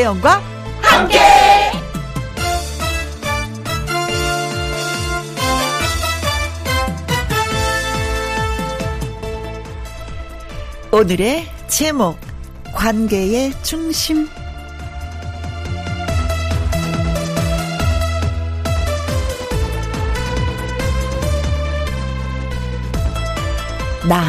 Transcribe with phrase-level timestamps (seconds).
[0.00, 0.40] 김혜영과
[0.80, 1.18] 함께.
[10.90, 12.18] 오늘의 제목
[12.74, 14.26] 관계의 중심
[24.08, 24.24] 나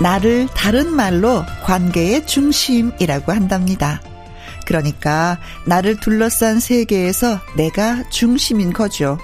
[0.00, 4.00] 나를 다른 말로 관계의 중심이라고 한답니다.
[4.68, 9.18] 그러니까 나를 둘러싼 세계에서 내가 중심인 거죠.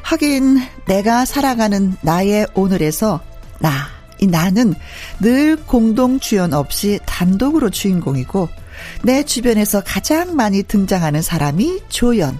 [0.00, 3.20] 하긴 내가 살아가는 나의 오늘에서
[3.58, 4.74] 나, 이 나는
[5.20, 8.48] 늘 공동 주연 없이 단독으로 주인공이고
[9.02, 12.38] 내 주변에서 가장 많이 등장하는 사람이 조연.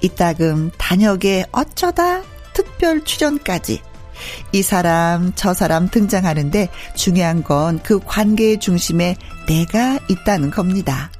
[0.00, 2.22] 이따금 단역에 어쩌다
[2.54, 3.82] 특별 출연까지
[4.52, 11.10] 이 사람, 저 사람 등장하는데 중요한 건 그 관계의 중심에 내가 있다는 겁니다.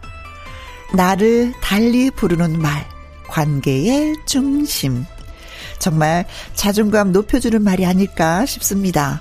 [0.95, 2.87] 나를 달리 부르는 말,
[3.29, 5.05] 관계의 중심.
[5.79, 9.21] 정말 자존감 높여주는 말이 아닐까 싶습니다.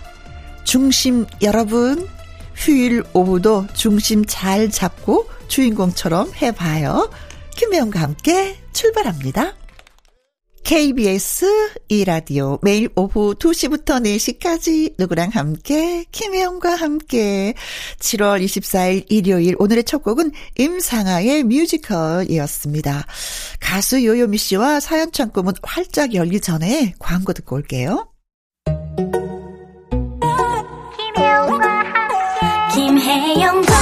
[0.63, 2.07] 중심 여러분,
[2.55, 7.09] 휴일 오후도 중심 잘 잡고 주인공처럼 해봐요.
[7.55, 9.53] 김혜영과 함께 출발합니다.
[10.63, 11.45] KBS
[11.89, 12.57] 이라디오.
[12.61, 16.05] 매일 오후 2시부터 4시까지 누구랑 함께?
[16.11, 17.53] 김혜영과 함께.
[17.99, 19.55] 7월 24일 일요일.
[19.59, 23.05] 오늘의 첫 곡은 임상아의 뮤지컬이었습니다.
[23.59, 28.07] 가수 요요미 씨와 사연 창구문 활짝 열기 전에 광고 듣고 올게요.
[30.97, 32.75] 김혜영과 함께.
[32.75, 33.72] 김혜영과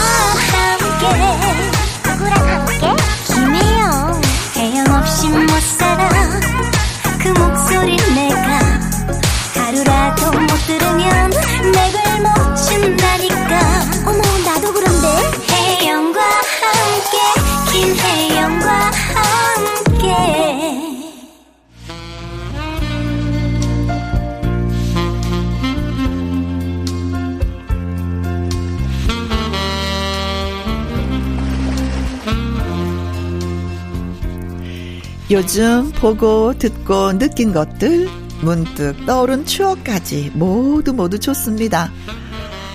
[35.31, 38.09] 요즘 보고 듣고 느낀 것들
[38.43, 41.89] 문득 떠오른 추억까지 모두 모두 좋습니다.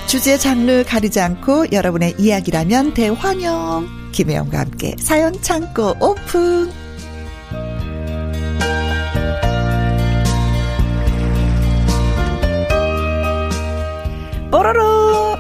[0.07, 6.71] 주제 장르 가리지 않고 여러분의 이야기라면 대환영 김혜영과 함께 사연 창고 오픈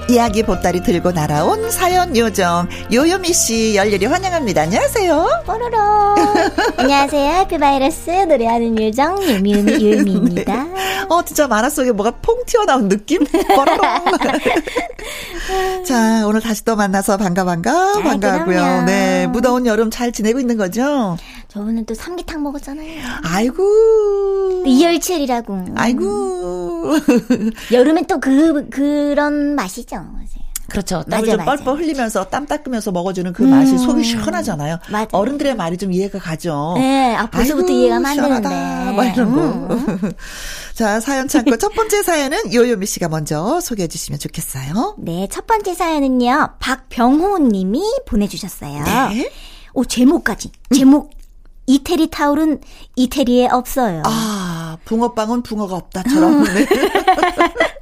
[0.09, 4.62] 이야기 보따리 들고 날아온 사연 요정 요요미 씨 열렬히 환영합니다.
[4.62, 5.43] 안녕하세요.
[5.44, 5.77] 뽀로로.
[6.78, 7.33] 안녕하세요.
[7.41, 10.62] 해피바이러스 노래하는 요정 요미요미 요미입니다.
[10.65, 11.06] 네.
[11.09, 13.25] 어 진짜 만화 속에 뭐가 퐁 튀어나온 느낌?
[13.25, 13.83] 뽀로로.
[15.84, 18.84] 자 오늘 다시 또 만나서 반가 반가 아, 반가고요.
[18.84, 21.17] 네 무더운 여름 잘 지내고 있는 거죠?
[21.48, 23.02] 저번엔 또 삼계탕 먹었잖아요.
[23.22, 24.64] 아이고.
[24.66, 25.66] 이열치열이라고.
[25.76, 26.92] 아이고.
[27.72, 30.04] 여름엔 또 그, 그런 맛이죠.
[30.68, 31.04] 그렇죠.
[31.08, 33.50] 땀을 좀 뻘뻘 흘리면서 땀 닦으면서 먹어주는 그 음.
[33.50, 34.78] 맛이 속이 시원하잖아요.
[34.90, 35.16] 맞아.
[35.16, 36.74] 어른들의 말이 좀 이해가 가죠.
[36.76, 38.00] 네, 아, 벌써부터 아이고, 이해가.
[38.92, 39.42] 막 이런 거.
[39.74, 40.12] 음.
[40.74, 44.96] 자, 사연 참고 첫 번째 사연은 요요미 씨가 먼저 소개해 주시면 좋겠어요.
[44.98, 46.54] 네, 첫 번째 사연은요.
[46.58, 48.82] 박병호 님이 보내주셨어요.
[48.82, 49.30] 네.
[49.72, 50.50] 오, 제목까지.
[50.74, 51.16] 제목
[51.66, 52.60] 이태리 타올은
[52.97, 54.03] 이태리에 없어요.
[54.04, 56.44] 아, 붕어빵은 붕어가 없다처럼.
[56.44, 56.66] 네.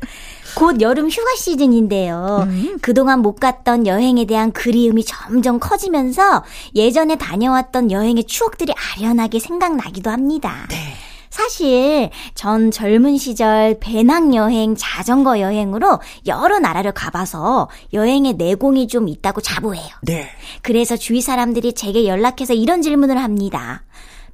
[0.54, 2.44] 곧 여름 휴가 시즌인데요.
[2.46, 2.78] 음.
[2.80, 6.44] 그동안 못 갔던 여행에 대한 그리움이 점점 커지면서
[6.76, 10.66] 예전에 다녀왔던 여행의 추억들이 아련하게 생각나기도 합니다.
[10.70, 10.93] 네.
[11.34, 19.88] 사실 전 젊은 시절 배낭여행, 자전거 여행으로 여러 나라를 가봐서 여행에 내공이 좀 있다고 자부해요.
[20.02, 20.28] 네.
[20.62, 23.82] 그래서 주위 사람들이 제게 연락해서 이런 질문을 합니다.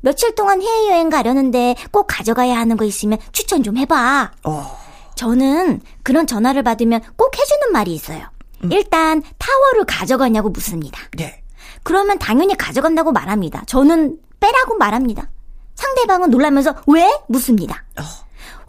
[0.02, 4.32] 며칠 동안 해외여행 가려는데 꼭 가져가야 하는 거 있으면 추천 좀 해봐.
[4.44, 4.78] 어.
[5.14, 8.26] 저는 그런 전화를 받으면 꼭 해주는 말이 있어요.
[8.62, 8.72] 음.
[8.72, 11.00] 일단 타워를 가져가냐고 묻습니다.
[11.16, 11.42] 네.
[11.82, 13.64] 그러면 당연히 가져간다고 말합니다.
[13.66, 15.30] 저는 빼라고 말합니다.
[15.84, 17.10] 상대방은 놀라면서 왜?
[17.28, 17.84] 묻습니다.
[17.98, 18.02] 어.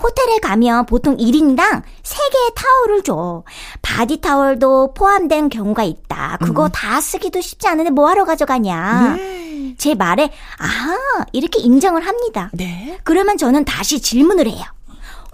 [0.02, 3.44] 호텔에 가면 보통 1인당 3개의 타월을 줘.
[3.82, 6.38] 바디 타월도 포함된 경우가 있다.
[6.42, 6.70] 그거 음.
[6.74, 9.16] 다 쓰기도 쉽지 않은데 뭐하러 가져가냐.
[9.18, 9.76] 네.
[9.78, 10.98] 제 말에 아
[11.34, 12.50] 이렇게 인정을 합니다.
[12.54, 13.00] 네.
[13.04, 14.64] 그러면 저는 다시 질문을 해요.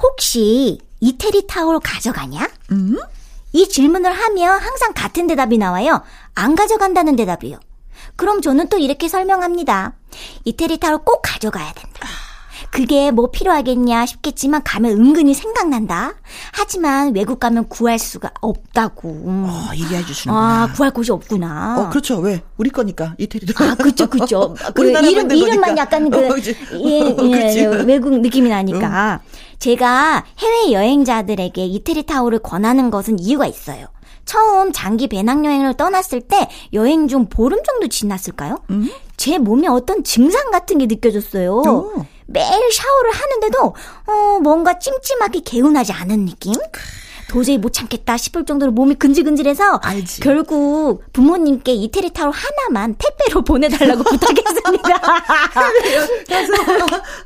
[0.02, 2.48] 혹시 이태리 타월 가져가냐?
[2.72, 2.98] 음?
[3.54, 6.04] 이 질문을 하면 항상 같은 대답이 나와요.
[6.36, 7.58] 안 가져간다는 대답이요.
[8.16, 9.94] 그럼 저는 또 이렇게 설명합니다.
[10.46, 12.08] 이태리 타월 꼭 가져가야 된다.
[12.72, 16.14] 그게 뭐 필요하겠냐 싶겠지만 가면 은근히 생각난다.
[16.52, 19.10] 하지만 외국 가면 구할 수가 없다고.
[19.26, 21.80] 어, 얘기해 주시는 아, 구할 곳이 없구나.
[21.80, 22.18] 어, 그렇죠.
[22.20, 22.42] 왜?
[22.58, 23.54] 우리 거니까 이태리도.
[23.64, 24.56] 아, 그렇죠, 그렇죠.
[24.76, 26.36] 그 이름 이름만 약간 그 어,
[26.88, 27.16] 예,
[27.58, 29.22] 예, 외국 느낌이 나니까.
[29.24, 29.48] 응.
[29.60, 33.88] 제가 해외 여행자들에게 이태리 타올을 권하는 것은 이유가 있어요.
[34.28, 38.60] 처음 장기 배낭여행을 떠났을 때 여행 중 보름 정도 지났을까요?
[38.70, 38.92] 음?
[39.16, 41.56] 제 몸에 어떤 증상 같은 게 느껴졌어요.
[41.56, 42.06] 오.
[42.28, 43.74] 매일 샤워를 하는데도
[44.06, 46.54] 어, 뭔가 찜찜하게 개운하지 않은 느낌?
[47.30, 50.22] 도저히 못 참겠다 싶을 정도로 몸이 근질근질해서 알지.
[50.22, 55.02] 결국 부모님께 이태리 타올 하나만 택배로 보내달라고 부탁했습니다.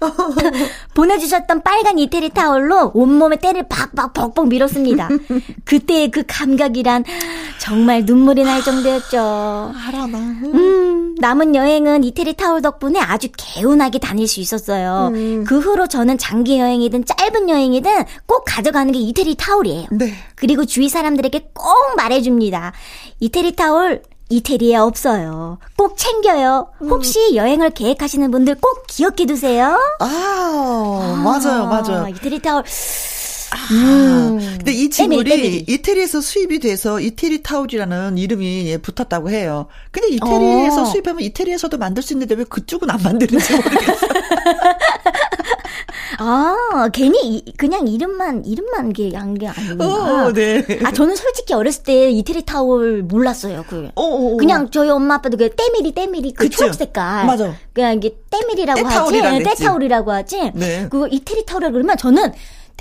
[0.94, 5.10] 보내주셨던 빨간 이태리 타올로 온몸에 때를 박박 벅벅 밀었습니다.
[5.66, 7.04] 그때의 그 감각이란
[7.60, 9.18] 정말 눈물이 날 정도였죠.
[9.88, 10.18] 알아나.
[10.18, 15.12] 음, 남은 여행은 이태리 타올 덕분에 아주 개운하게 다닐 수 있었어요.
[15.14, 15.44] 음.
[15.48, 19.88] 그 후로 저는 장기 여행이든 짧은 여행이든 꼭 가져가는 게 이태리 타올이에요.
[19.92, 20.14] 네.
[20.36, 22.74] 그리고 주위 사람들에게 꼭 말해줍니다.
[23.20, 25.60] 이태리 타올 이태리에 없어요.
[25.78, 26.70] 꼭 챙겨요.
[26.80, 27.36] 혹시 음.
[27.36, 29.78] 여행을 계획하시는 분들 꼭 기억해 두세요.
[30.00, 32.08] 아, 아 맞아요, 맞아요.
[32.08, 32.64] 이태리 타올.
[33.52, 34.40] 아, 음.
[34.40, 39.68] 근데 이 친구리 때밀이, 이태리에서 수입이 돼서 이태리 타올이라는 이름이 붙었다고 해요.
[39.92, 40.86] 근데 이태리에서 어.
[40.86, 44.12] 수입하면 이태리에서도 만들 수 있는데 왜 그쪽은 안 만드는지 모르겠어요.
[46.24, 50.26] 아, 괜히 그냥 이름만 이름만 게한게 아니구나.
[50.28, 50.64] 어, 네.
[50.84, 53.66] 아, 저는 솔직히 어렸을 때 이태리 타올 몰랐어요.
[53.68, 53.90] 그.
[53.96, 54.38] 어, 어, 어.
[54.38, 57.26] 그냥 저희 엄마 아빠도 그 때밀이 때밀이 그 초록 색깔.
[57.26, 57.56] 맞아.
[57.74, 59.44] 그냥 이게 때밀이라고 하지.
[59.44, 60.52] 때타올이라고 하지.
[60.54, 60.88] 네.
[60.92, 62.32] 그거 이태리 타올이라 그러면 저는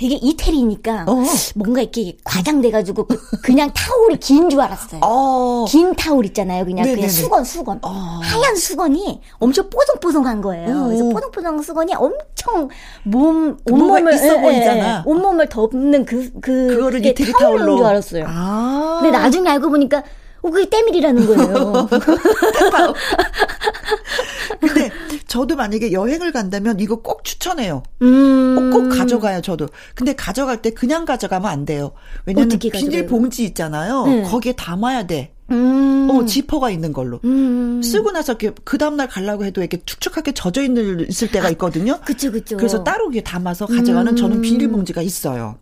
[0.01, 1.23] 되게 이태리니까 어.
[1.53, 3.07] 뭔가 이렇게 과장돼가지고
[3.43, 4.99] 그, 냥 타올이 긴 줄 알았어요.
[5.03, 5.65] 어.
[5.69, 6.65] 긴 타올 있잖아요.
[6.65, 6.95] 그냥 네네네.
[6.95, 8.19] 그냥 수건 수건 어.
[8.23, 10.75] 하얀 수건이 엄청 뽀송뽀송한 거예요.
[10.75, 10.85] 오.
[10.87, 12.67] 그래서 뽀송뽀송한 수건이 엄청
[13.03, 14.75] 몸 온몸을 있어 보이잖아.
[14.75, 18.25] 예, 예, 온몸을 덮는 그 그 그거를 이태리 타올로 줄 알았어요.
[18.27, 18.97] 아.
[19.01, 20.01] 근데 나중에 알고 보니까
[20.41, 21.87] 어, 그게 때밀이라는 거예요.
[24.59, 24.89] 근데
[25.31, 27.83] 저도 만약에 여행을 간다면 이거 꼭 추천해요.
[28.01, 28.53] 음.
[28.53, 29.69] 꼭, 꼭 가져가요, 저도.
[29.95, 31.93] 근데 가져갈 때 그냥 가져가면 안 돼요.
[32.25, 34.05] 왜냐면 비닐 봉지 있잖아요.
[34.07, 34.23] 네.
[34.23, 35.33] 거기에 담아야 돼.
[35.49, 36.09] 음.
[36.11, 37.21] 어, 지퍼가 있는 걸로.
[37.23, 37.81] 음.
[37.81, 42.01] 쓰고 나서 이렇게 그 다음날 가려고 해도 이렇게 축축하게 젖어 있는, 있을 때가 있거든요.
[42.03, 42.57] 그쵸, 그쵸.
[42.57, 44.41] 그래서 따로 이렇게 담아서 가져가는 저는 음.
[44.41, 45.59] 비닐봉지가 있어요.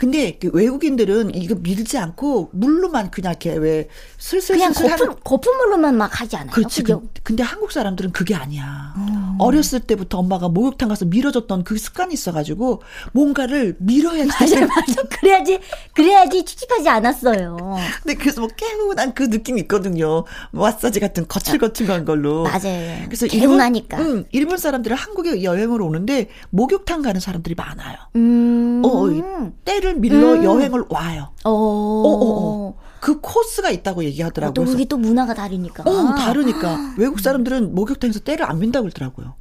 [0.00, 3.86] 근데 그 외국인들은 이거 밀지 않고 물로만 그냥 이렇게 왜
[4.16, 6.52] 슬슬 그냥 거품 거품물로만 막 하지 않아요.
[6.52, 6.84] 그렇지.
[6.84, 8.94] 그, 근데 한국 사람들은 그게 아니야.
[8.96, 9.36] 음.
[9.38, 12.80] 어렸을 때부터 엄마가 목욕탕 가서 밀어줬던 그 습관이 있어가지고
[13.12, 14.30] 뭔가를 밀어야지.
[14.40, 15.02] 맞아, 맞아.
[15.02, 15.58] 그래야지
[15.92, 17.58] 그래야지 찝찝하지 않았어요.
[18.02, 20.24] 근데 그래서 뭐 깨우난 그 느낌이 있거든요.
[20.52, 22.44] 마사지 같은 거칠거칠한 걸로.
[22.44, 23.02] 맞아요.
[23.04, 23.98] 그래서 개운하니까.
[23.98, 27.98] 일본, 음, 일본 사람들은 한국에 여행을 오는데 목욕탕 가는 사람들이 많아요.
[28.16, 28.80] 음.
[28.82, 30.44] 어, 때를 차를 밀러 음.
[30.44, 31.30] 여행을 와요.
[31.44, 31.50] 어.
[31.50, 32.74] 어, 어, 어.
[33.00, 34.54] 그 코스가 있다고 얘기하더라고요.
[34.54, 35.82] 또 그게 또 문화가 다르니까.
[35.84, 36.94] 어, 다르니까.
[36.96, 39.34] 외국 사람들은 목욕탕에서 때를 안 민다고 그러더라고요.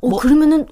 [0.00, 0.66] 어, 뭐, 그러면은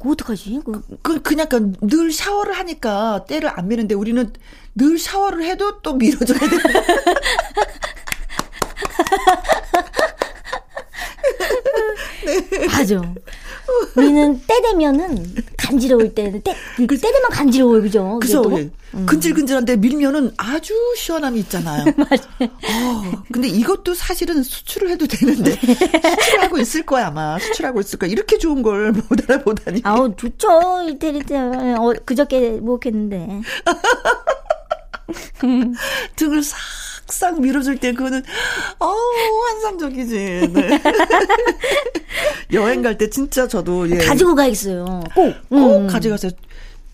[0.00, 0.62] 그 어떡하지?
[0.64, 4.32] 그, 그, 그냥 늘 샤워를 하니까 때를 안 미는데 우리는
[4.74, 6.46] 늘 샤워를 해도 또 밀어줘야 돼.
[12.24, 12.66] 네.
[12.66, 13.02] 맞아.
[13.96, 16.54] 우리는 때 되면은 간지러울 때는 때,
[16.86, 18.18] 그 때 되면 간지러워요, 그죠?
[18.20, 18.42] 그래서
[18.94, 19.06] 음.
[19.06, 21.84] 근질근질한데 밀면은 아주 시원함이 있잖아요.
[21.96, 22.50] 맞아요.
[22.50, 28.38] 어, 근데 이것도 사실은 수출을 해도 되는데 수출하고 있을 거야 아마 수출하고 있을 거야 이렇게
[28.38, 29.80] 좋은 걸 못 알아보다니.
[29.84, 33.42] 아우 좋죠 이태리 때 어, 그저께 목했는데.
[36.16, 36.56] 등을 싹
[37.08, 38.22] 싹싹 밀어줄 때 그거는
[38.78, 40.50] 어우 환상적이지.
[40.52, 40.80] 네.
[42.52, 43.96] 여행 갈 때 진짜 저도 예.
[43.98, 45.02] 가지고 가있어요.
[45.14, 45.34] 꼭.
[45.48, 45.86] 꼭 음.
[45.86, 46.32] 가져가세요.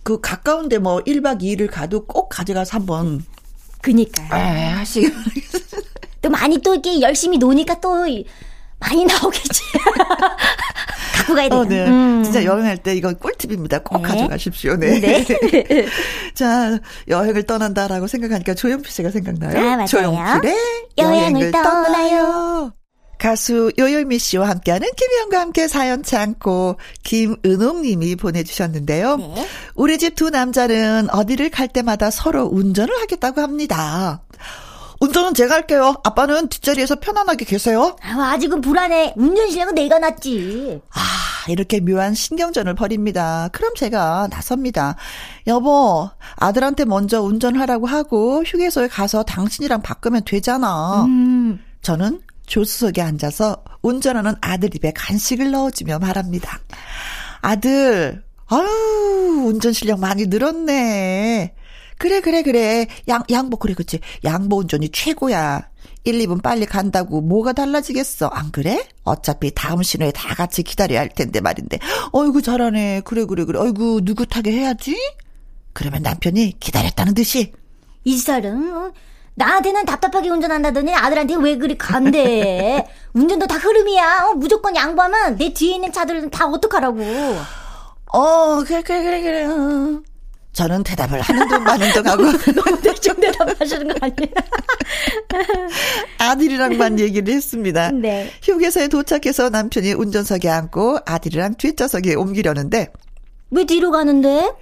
[0.02, 3.25] 그 가까운데 뭐 1박 2일을 가도 꼭 가져가서 한번
[3.81, 4.28] 그니까요.
[4.31, 5.12] 아, 하시기
[6.21, 7.90] 또 많이 또 이렇게 열심히 노니까 또
[8.81, 9.62] 많이 나오겠지.
[11.22, 11.54] 갖고 가야 돼.
[11.54, 11.86] 어, 네.
[11.86, 12.22] 음.
[12.24, 13.80] 진짜 여행할 때 이건 꿀팁입니다.
[13.80, 14.08] 꼭 네.
[14.08, 14.76] 가져가십시오.
[14.76, 15.00] 네.
[15.00, 15.24] 네.
[16.34, 19.80] 자, 여행을 떠난다라고 생각하니까 조용필 씨가 생각나요?
[19.82, 19.86] 아.
[19.86, 20.56] 조용필의
[20.98, 21.84] 여행을, 여행을 떠나요.
[21.84, 22.72] 떠나요.
[23.18, 29.16] 가수 요요미 씨와 함께하는 김희영과 함께 사연 참고 김은옥 님이 보내주셨는데요.
[29.16, 29.46] 네.
[29.76, 34.22] 우리 집 두 남자는 어디를 갈 때마다 서로 운전을 하겠다고 합니다.
[35.02, 35.97] 운전은 제가 할게요.
[36.04, 37.97] 아빠는 뒷자리에서 편안하게 계세요.
[38.02, 39.14] 아, 아직은 불안해.
[39.16, 40.80] 운전 실력은 내가 낫지.
[40.90, 41.00] 아,
[41.50, 43.49] 이렇게 묘한 신경전을 벌입니다.
[43.50, 44.94] 그럼 제가 나섭니다.
[45.49, 51.02] 여보, 아들한테 먼저 운전하라고 하고 휴게소에 가서 당신이랑 바꾸면 되잖아.
[51.06, 51.59] 음.
[51.82, 56.61] 저는 조수석에 앉아서 운전하는 아들 입에 간식을 넣어주며 말합니다.
[57.40, 61.56] 아들, 아유, 운전 실력 많이 늘었네.
[62.02, 62.88] 그래, 그래, 그래.
[63.06, 64.00] 양, 양보, 그래, 그치.
[64.25, 65.68] 양보 운전이 최고야.
[66.02, 68.26] 1, 2분 빨리 간다고 뭐가 달라지겠어.
[68.26, 68.85] 안 그래?
[69.04, 71.78] 어차피 다음 신호에 다 같이 기다려야 할 텐데 말인데.
[72.11, 73.02] 어이구, 잘하네.
[73.04, 73.61] 그래, 그래, 그래.
[73.61, 74.97] 어이구, 누긋하게 해야지.
[75.73, 77.52] 그러면 남편이 기다렸다는 듯이.
[78.02, 78.92] 이 사람, 어?
[79.37, 82.85] 나한테는 답답하게 운전한다더니 아들한테 왜 그리 간대.
[83.14, 84.25] 운전도 다 흐름이야.
[84.26, 87.00] 어, 무조건 양보하면 내 뒤에 있는 차들은 다 어떡하라고.
[88.12, 90.12] 어, 그래, 그래, 그래, 그래.
[90.52, 90.62] 어.
[90.62, 94.35] 저는 대답을 하는 둥 마는 둥 하고 너무 대충 대답하시는 거 아니에요?
[96.18, 97.90] 아들이랑만 얘기를 했습니다.
[97.90, 98.30] 네.
[98.42, 102.92] 휴게소에 도착해서 남편이 운전석에 앉고 아들이랑 뒷좌석에 옮기려는데
[103.50, 104.52] 왜 뒤로 가는데?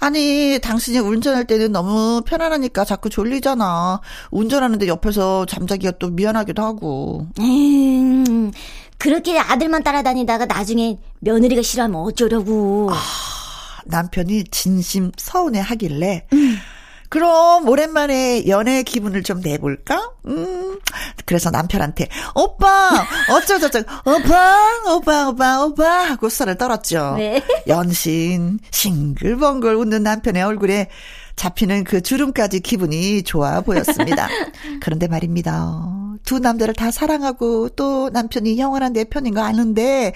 [0.00, 4.00] 아니, 당신이 운전할 때는 너무 편안하니까 자꾸 졸리잖아.
[4.32, 7.26] 운전하는데 옆에서 잠자기가 또 미안하기도 하고.
[7.38, 8.50] 음,
[8.98, 12.90] 그렇게 아들만 따라다니다가 나중에 며느리가 싫어하면 어쩌려고.
[12.92, 12.96] 아,
[13.86, 16.58] 남편이 진심 서운해 하길래, 음.
[17.14, 20.10] 그럼 오랜만에 연애 기분을 좀 내볼까?
[20.26, 20.80] 음.
[21.26, 22.90] 그래서 남편한테 오빠
[23.30, 24.56] 어쩌저쩌 오빠
[24.92, 27.14] 오빠 오빠 오빠 하고 수다를 떨었죠.
[27.16, 27.40] 네.
[27.68, 30.88] 연신 싱글벙글 웃는 남편의 얼굴에
[31.36, 34.28] 잡히는 그 주름까지 기분이 좋아 보였습니다.
[34.80, 35.88] 그런데 말입니다.
[36.24, 40.12] 두 남자를 다 사랑하고 또 남편이 영원한 내 편인 거 아는데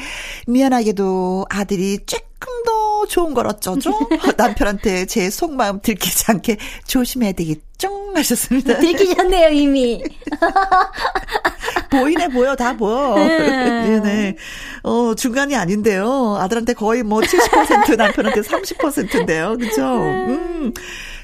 [0.46, 3.92] 미안하게도 아들이 조금 더 좋은 걸 어쩌죠?
[4.36, 8.10] 남편한테 제 속마음 들키지 않게 조심해야 되겠 죠?
[8.14, 8.78] 하셨습니다.
[8.78, 10.02] 들키셨네요, 이미.
[11.90, 13.14] 보이네, 보여, 다 보여.
[13.14, 14.00] 네.
[14.00, 14.36] 네네.
[14.82, 16.36] 어, 중간이 아닌데요.
[16.40, 19.56] 아들한테 거의 뭐 70% 남편한테 30%인데요.
[19.58, 19.82] 그죠?
[19.84, 20.74] 음.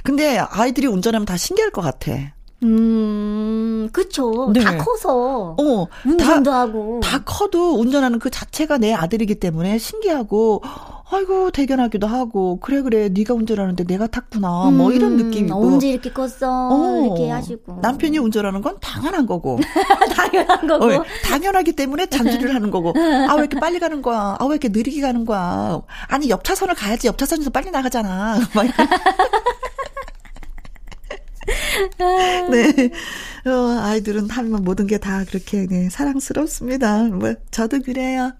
[0.05, 2.13] 근데 아이들이 운전하면 다 신기할 것 같아.
[2.63, 4.51] 음, 그쵸.
[4.55, 4.61] 네.
[4.61, 5.57] 다 커서.
[5.59, 5.87] 어.
[6.07, 7.01] 운전도 다, 하고.
[7.03, 10.63] 다 커도 운전하는 그 자체가 내 아들이기 때문에 신기하고,
[11.15, 14.69] 아이고, 대견하기도 하고, 그래, 그래, 네가 운전하는데 내가 탔구나.
[14.69, 15.55] 음, 뭐 이런 느낌이고.
[15.57, 16.69] 언제 이렇게 컸어?
[16.71, 17.79] 어, 이렇게 하시고.
[17.83, 19.59] 남편이 운전하는 건 당연한 거고.
[20.15, 20.85] 당연한 거고.
[20.87, 22.95] 어, 당연하기 때문에 잔소리를 하는 거고.
[22.99, 24.37] 아, 왜 이렇게 빨리 가는 거야?
[24.39, 25.83] 아, 왜 이렇게 느리게 가는 거야?
[26.09, 27.07] 아니, 옆 차선을 가야지.
[27.07, 28.39] 옆 차선에서 빨리 나가잖아.
[28.55, 28.67] 막
[32.51, 32.91] 네.
[33.47, 37.03] 어, 아이들은 하면 모든 게 다 그렇게 네, 사랑스럽습니다.
[37.05, 38.33] 뭐 저도 그래요.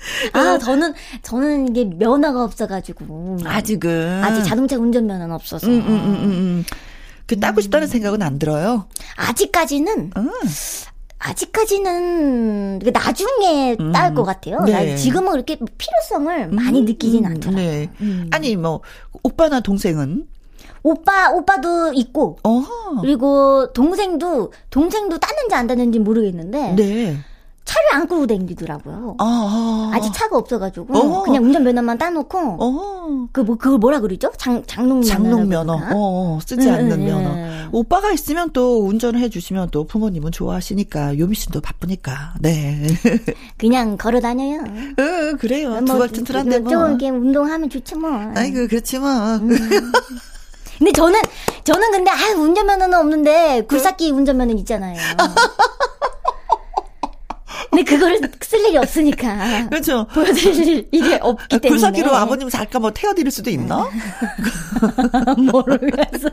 [0.32, 3.38] 아, 저는, 저는 이게 면허가 없어가지고.
[3.44, 4.24] 아직은.
[4.24, 5.66] 아직 자동차 운전면허는 없어서.
[5.66, 6.24] 음, 음, 음, 음.
[6.24, 6.64] 음.
[7.26, 8.86] 그 따고 싶다는 생각은 안 들어요?
[9.16, 10.10] 아직까지는.
[10.16, 10.30] 음.
[11.18, 14.60] 아직까지는 그 나중에 음, 딸 것 같아요.
[14.64, 14.96] 네.
[14.96, 17.62] 지금은 그렇게 필요성을 많이 느끼진 않더라고요.
[17.62, 17.90] 네.
[18.30, 18.80] 아니 뭐
[19.22, 20.26] 오빠나 동생은
[20.82, 23.02] 오빠 오빠도 있고 어허.
[23.02, 27.18] 그리고 동생도 동생도 따는지 안 따는지 모르겠는데 네.
[27.70, 29.14] 차를 안 끌고 다니더라고요.
[29.18, 31.22] 아, 아직 차가 없어가지고 어허.
[31.22, 34.32] 그냥 운전면허만 따놓고 그뭐 그걸 뭐라 그러죠?
[34.36, 37.30] 장 장롱 장롱 면허 어, 어, 쓰지 응, 않는 응, 면허.
[37.30, 37.68] 응.
[37.70, 42.84] 오빠가 있으면 또 운전을 해주시면 또 부모님은 좋아하시니까 요미 씨도 바쁘니까 네.
[43.56, 44.62] 그냥 걸어 다녀요.
[44.62, 45.70] 어, 그래요.
[45.70, 46.70] 뭐, 두발 튼튼한데 뭐.
[46.70, 48.10] 좀 이렇게 운동하면 좋지 뭐.
[48.34, 49.08] 아이고 그렇지 뭐.
[50.78, 51.20] 근데 저는
[51.62, 54.96] 저는 근데 아 운전면허는 없는데 굴삭기 운전면허 있잖아요.
[57.80, 59.68] 근데 그거를 쓸 일이 없으니까.
[59.68, 60.06] 그렇죠.
[60.12, 61.68] 보여드릴 일이 없기 때문에.
[61.68, 63.88] 굴삭기로 아버님 잠깐 뭐 태워드릴 수도 있나?
[65.36, 66.32] 모르겠어요.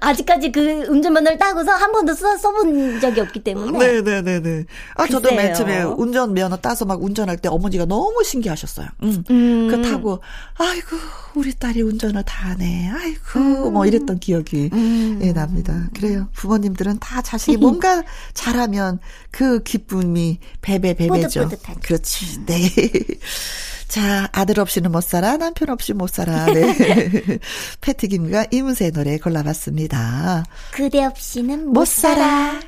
[0.00, 3.78] 아직까지 그 운전면허를 따고서 한 번도 써, 써본 적이 없기 때문에.
[3.78, 4.22] 네네네네.
[4.22, 4.64] 네, 네.
[4.94, 5.20] 아, 글쎄요.
[5.20, 8.88] 저도 맨 처음에 운전면허 따서 막 운전할 때 어머니가 너무 신기하셨어요.
[9.02, 9.24] 음.
[9.30, 9.68] 음.
[9.70, 10.20] 그 타고,
[10.58, 10.96] 아이고,
[11.34, 12.90] 우리 딸이 운전을 다 하네.
[12.90, 13.72] 아이고, 음.
[13.72, 15.20] 뭐 이랬던 기억이 음.
[15.22, 15.88] 예, 납니다.
[15.94, 16.28] 그래요.
[16.34, 18.02] 부모님들은 다 자식이 뭔가
[18.34, 18.98] 잘하면
[19.30, 21.44] 그 기쁨이 배배 배배죠.
[21.44, 21.80] 뿌듯뿌듯하죠.
[21.80, 22.36] 그렇지.
[22.38, 22.46] 음.
[22.46, 22.68] 네.
[23.88, 26.46] 자, 아들 없이는 못 살아, 남편 없이 못 살아.
[26.46, 27.38] 네.
[27.82, 30.44] 패티김과 이문세의 노래 골라봤습니다.
[30.70, 32.58] 그대 없이는 못, 못 살아.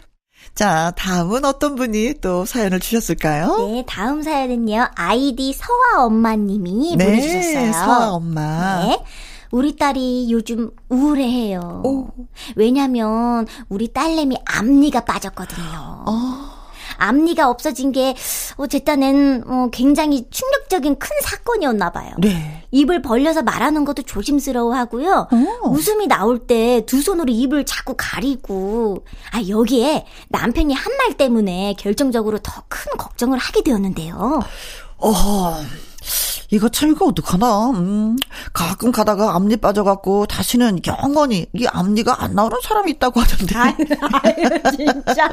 [0.55, 3.69] 자, 다음은 어떤 분이 또 사연을 주셨을까요?
[3.69, 4.89] 네, 다음 사연은요.
[4.95, 7.73] 아이디 서화 엄마님이 네, 보내주셨어요.
[7.73, 8.85] 서화 엄마.
[8.87, 9.03] 네.
[9.51, 11.83] 우리 딸이 요즘 우울해해요.
[11.85, 12.09] 오.
[12.57, 16.05] 왜냐면 우리 딸내미 앞니가 빠졌거든요.
[16.07, 16.54] 어.
[16.97, 18.15] 앞니가 없어진 게,
[18.57, 22.15] 어, 제 딴엔, 어, 굉장히 충격적인 큰 사건이었나 봐요.
[22.19, 22.63] 네.
[22.71, 25.29] 입을 벌려서 말하는 것도 조심스러워 하고요.
[25.63, 25.69] 오.
[25.71, 32.39] 웃음이 나올 때 두 손으로 입을 자꾸 가리고, 아, 여기에 남편이 한 말 때문에 결정적으로
[32.39, 34.41] 더 큰 걱정을 하게 되었는데요.
[34.99, 35.57] 어허.
[36.55, 37.71] 이거 참 이거 어떡하나.
[37.71, 38.17] 음,
[38.53, 43.57] 가끔 가다가 앞니 빠져갖고 다시는 영원히 이 앞니가 안 나오는 사람이 있다고 하던데.
[43.57, 43.75] 아유,
[44.23, 45.29] 아유 진짜.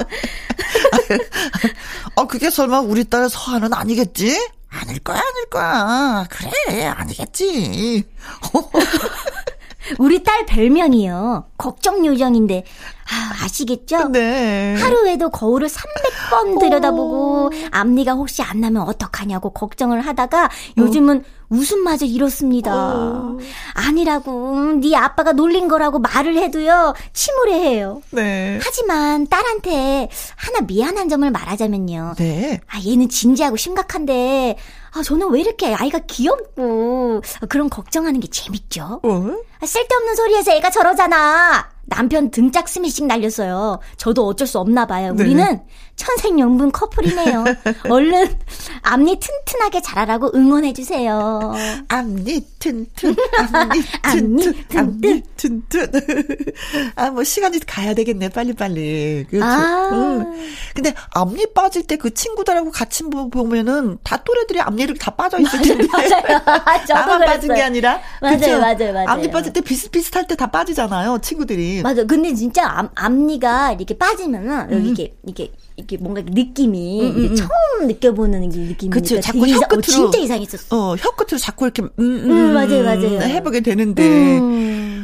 [2.16, 4.36] 아, 그게 설마 우리 딸 서하는 아니겠지?
[4.68, 6.26] 아니, 아닐 거야, 아닐 거야.
[6.28, 8.04] 그래, 아니겠지.
[9.98, 11.46] 우리 딸 별명이요.
[11.58, 12.64] 걱정 요정인데
[13.10, 14.08] 아, 아시겠죠?
[14.08, 14.74] 네.
[14.78, 21.42] 하루에도 거울을 300번 들여다보고 앞니가 혹시 안 나면 어떡하냐고 걱정을 하다가 요즘은 어.
[21.50, 22.72] 웃음마저 잃었습니다.
[22.74, 23.38] 어.
[23.74, 28.00] 아니라고 네 아빠가 놀린 거라고 말을 해도요 침울해 해요.
[28.10, 28.58] 네.
[28.62, 32.14] 하지만 딸한테 하나 미안한 점을 말하자면요.
[32.16, 32.60] 네.
[32.68, 34.56] 아 얘는 진지하고 심각한데
[34.94, 39.00] 아, 저는 왜 이렇게 아이가 귀엽고 그런 걱정하는 게 재밌죠?
[39.02, 39.32] 어?
[39.60, 41.70] 아, 쓸데없는 소리에서 애가 저러잖아.
[41.96, 43.78] 남편 등짝 스매싱 날렸어요.
[43.96, 45.12] 저도 어쩔 수 없나 봐요.
[45.14, 45.22] 네.
[45.24, 45.60] 우리는
[45.96, 47.44] 천생연분 커플이네요.
[47.88, 48.34] 얼른
[48.82, 51.52] 앞니 튼튼하게 자라라고 응원해 주세요.
[51.88, 53.82] 앞니 튼튼, 앞니
[54.38, 55.92] 튼튼, 앞니 튼튼.
[56.96, 58.30] 아, 뭐 시간이 가야 되겠네.
[58.30, 59.24] 빨리 빨리.
[59.28, 59.46] 그렇죠.
[59.46, 59.90] 아.
[59.92, 60.48] 응.
[60.74, 65.86] 근데 앞니 빠질 때 그 친구들하고 같이 보면은 다 또래들이 앞니를 다 빠져 있을 텐데.
[65.92, 66.40] 맞아요.
[66.88, 68.00] 나만 빠진 게 아니라.
[68.20, 68.58] 맞아요, 그쵸?
[68.58, 69.08] 맞아요, 맞아요.
[69.08, 71.18] 앞니 빠질 때 비슷비슷할 때 다 빠지잖아요.
[71.22, 71.81] 친구들이.
[71.82, 72.04] 맞아.
[72.04, 74.84] 근데 진짜 앞, 앞니가 이렇게 빠지면은 음.
[74.86, 77.34] 이렇게 이렇게 이렇게 뭔가 느낌이 음, 음, 음.
[77.34, 80.76] 처음 느껴보는 느낌이 그쵸 자꾸 혀 끝으로 어, 진짜 이상했었어.
[80.76, 84.38] 어 혀 끝으로 자꾸 이렇게 음, 음, 음, 맞아요 맞아요 해보게 되는데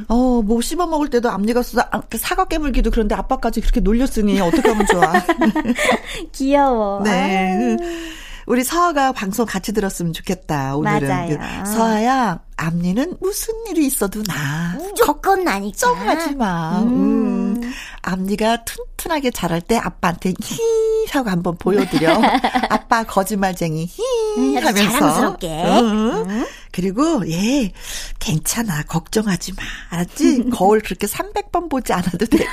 [0.08, 4.68] 어 뭐 씹어 먹을 때도 앞니가 사, 그 사과 깨물기도 그런데 아빠까지 그렇게 놀렸으니 어떻게
[4.68, 5.12] 하면 좋아?
[6.32, 7.02] 귀여워.
[7.04, 7.76] 네.
[7.80, 8.27] 아.
[8.48, 10.74] 우리 서아가 방송 같이 들었으면 좋겠다.
[10.76, 11.38] 오늘은 맞아요.
[11.64, 14.74] 그 서아야 앞니는 무슨 일이 있어도 나.
[14.78, 15.86] 무조건 나니까.
[15.86, 16.80] 걱정하지 마.
[16.80, 17.47] 음.
[17.68, 17.72] 음.
[18.02, 20.58] 앞니가 튼튼하게 자랄 때 아빠한테 히
[21.12, 22.20] 하고 한번 보여드려.
[22.68, 24.02] 아빠 거짓말쟁이 히
[24.38, 24.90] 음, 하면서.
[24.98, 25.64] 자랑스럽게.
[25.66, 26.24] 응.
[26.28, 26.46] 음.
[26.70, 27.72] 그리고 예
[28.18, 32.44] 괜찮아 걱정하지 마 알았지 거울 그렇게 300번 보지 않아도 돼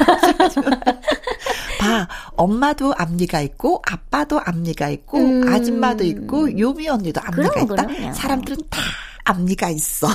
[1.80, 2.08] 봐
[2.38, 5.54] 엄마도 앞니가 있고 아빠도 앞니가 있고 음.
[5.54, 8.14] 아줌마도 있고 요미 언니도 앞니가 그럼, 있다 그럼요.
[8.14, 8.82] 사람들은 다
[9.26, 10.08] 앞니가 있어.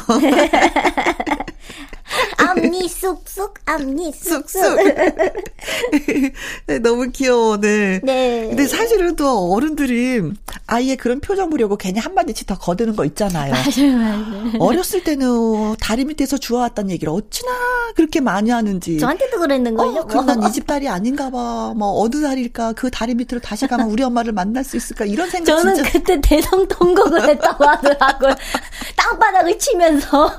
[3.40, 4.76] 쑥쑥, 앞니 쑥쑥.
[6.66, 8.00] 네, 너무 귀여워, 네.
[8.03, 8.46] 네.
[8.48, 10.22] 근데 사실은 또 어른들이
[10.66, 13.53] 아이의 그런 표정 보려고 괜히 한마디씩 더 거드는 거 있잖아요.
[13.55, 14.53] 맞아요, 맞아요.
[14.59, 17.50] 어렸을 때는 다리 밑에서 주워왔다는 얘기를 어찌나
[17.96, 18.98] 그렇게 많이 하는지.
[18.98, 20.00] 저한테도 그랬는걸요?
[20.00, 21.72] 어, 그럼 난 이 집 딸이 아닌가 봐.
[21.76, 22.72] 뭐, 어느 달일까?
[22.72, 25.05] 그 다리 밑으로 다시 가면 우리 엄마를 만날 수 있을까?
[25.05, 25.90] 이런 생각 저는 진짜.
[25.92, 28.35] 그때 대성 통곡을 했다고 하더라고요.
[28.96, 30.37] 땅바닥을 치면서.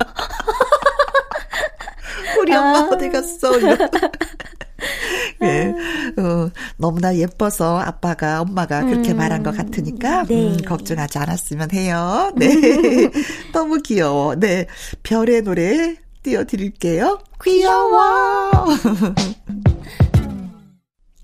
[2.40, 2.90] 우리 엄마 아.
[2.92, 3.52] 어디 갔어?
[5.40, 5.74] 네.
[6.18, 9.18] 어, 너무나 예뻐서 아빠가, 엄마가 그렇게 음.
[9.18, 10.36] 말한 것 같으니까, 네.
[10.36, 12.32] 음, 걱정하지 않았으면 해요.
[12.38, 12.50] 네.
[13.54, 14.36] 너무 귀여워.
[14.36, 14.68] 네.
[15.04, 17.20] 별의 노래 띄워드릴게요.
[17.44, 18.52] 귀여워!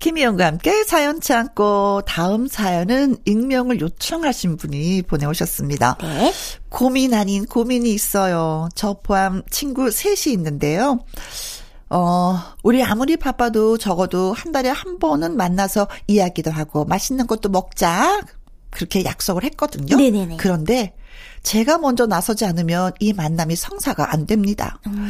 [0.08, 5.98] 김희영과 함께 사연 참고 다음 사연은 익명을 요청하신 분이 보내오셨습니다.
[6.00, 6.32] 네.
[6.70, 8.70] 고민 아닌 고민이 있어요.
[8.74, 11.00] 저 포함 친구 셋이 있는데요.
[11.90, 18.22] 어, 우리 아무리 바빠도 적어도 한 달에 한 번은 만나서 이야기도 하고 맛있는 것도 먹자.
[18.70, 19.94] 그렇게 약속을 했거든요.
[19.94, 20.38] 네네네.
[20.38, 20.94] 그런데
[21.42, 24.80] 제가 먼저 나서지 않으면 이 만남이 성사가 안 됩니다.
[24.86, 25.08] 음.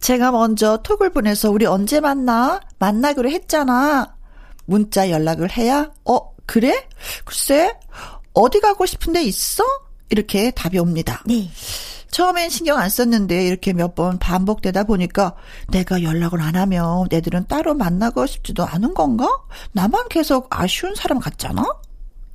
[0.00, 2.60] 제가 먼저 톡을 보내서 우리 언제 만나?
[2.78, 4.17] 만나기로 했잖아.
[4.68, 6.86] 문자 연락을 해야 어 그래?
[7.24, 7.74] 글쎄
[8.34, 9.64] 어디 가고 싶은데 있어?
[10.10, 11.22] 이렇게 답이 옵니다.
[11.26, 11.50] 네.
[12.10, 15.34] 처음엔 신경 안 썼는데 이렇게 몇 번 반복되다 보니까
[15.70, 19.28] 내가 연락을 안 하면 애들은 따로 만나고 싶지도 않은 건가?
[19.72, 21.64] 나만 계속 아쉬운 사람 같잖아?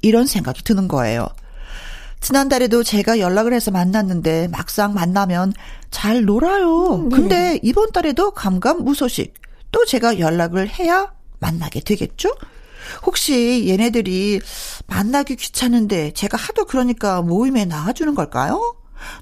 [0.02, 1.28] 이런 생각이 드는 거예요.
[2.20, 5.54] 지난달에도 제가 연락을 해서 만났는데 막상 만나면
[5.92, 6.96] 잘 놀아요.
[6.96, 7.16] 음, 네.
[7.16, 9.34] 근데 이번 달에도 감감 무소식.
[9.72, 11.12] 또 제가 연락을 해야
[11.44, 12.30] 만나게 되겠죠?
[13.06, 14.40] 혹시 얘네들이
[14.88, 18.76] 만나기 귀찮은데 제가 하도 그러니까 모임에 나와주는 걸까요?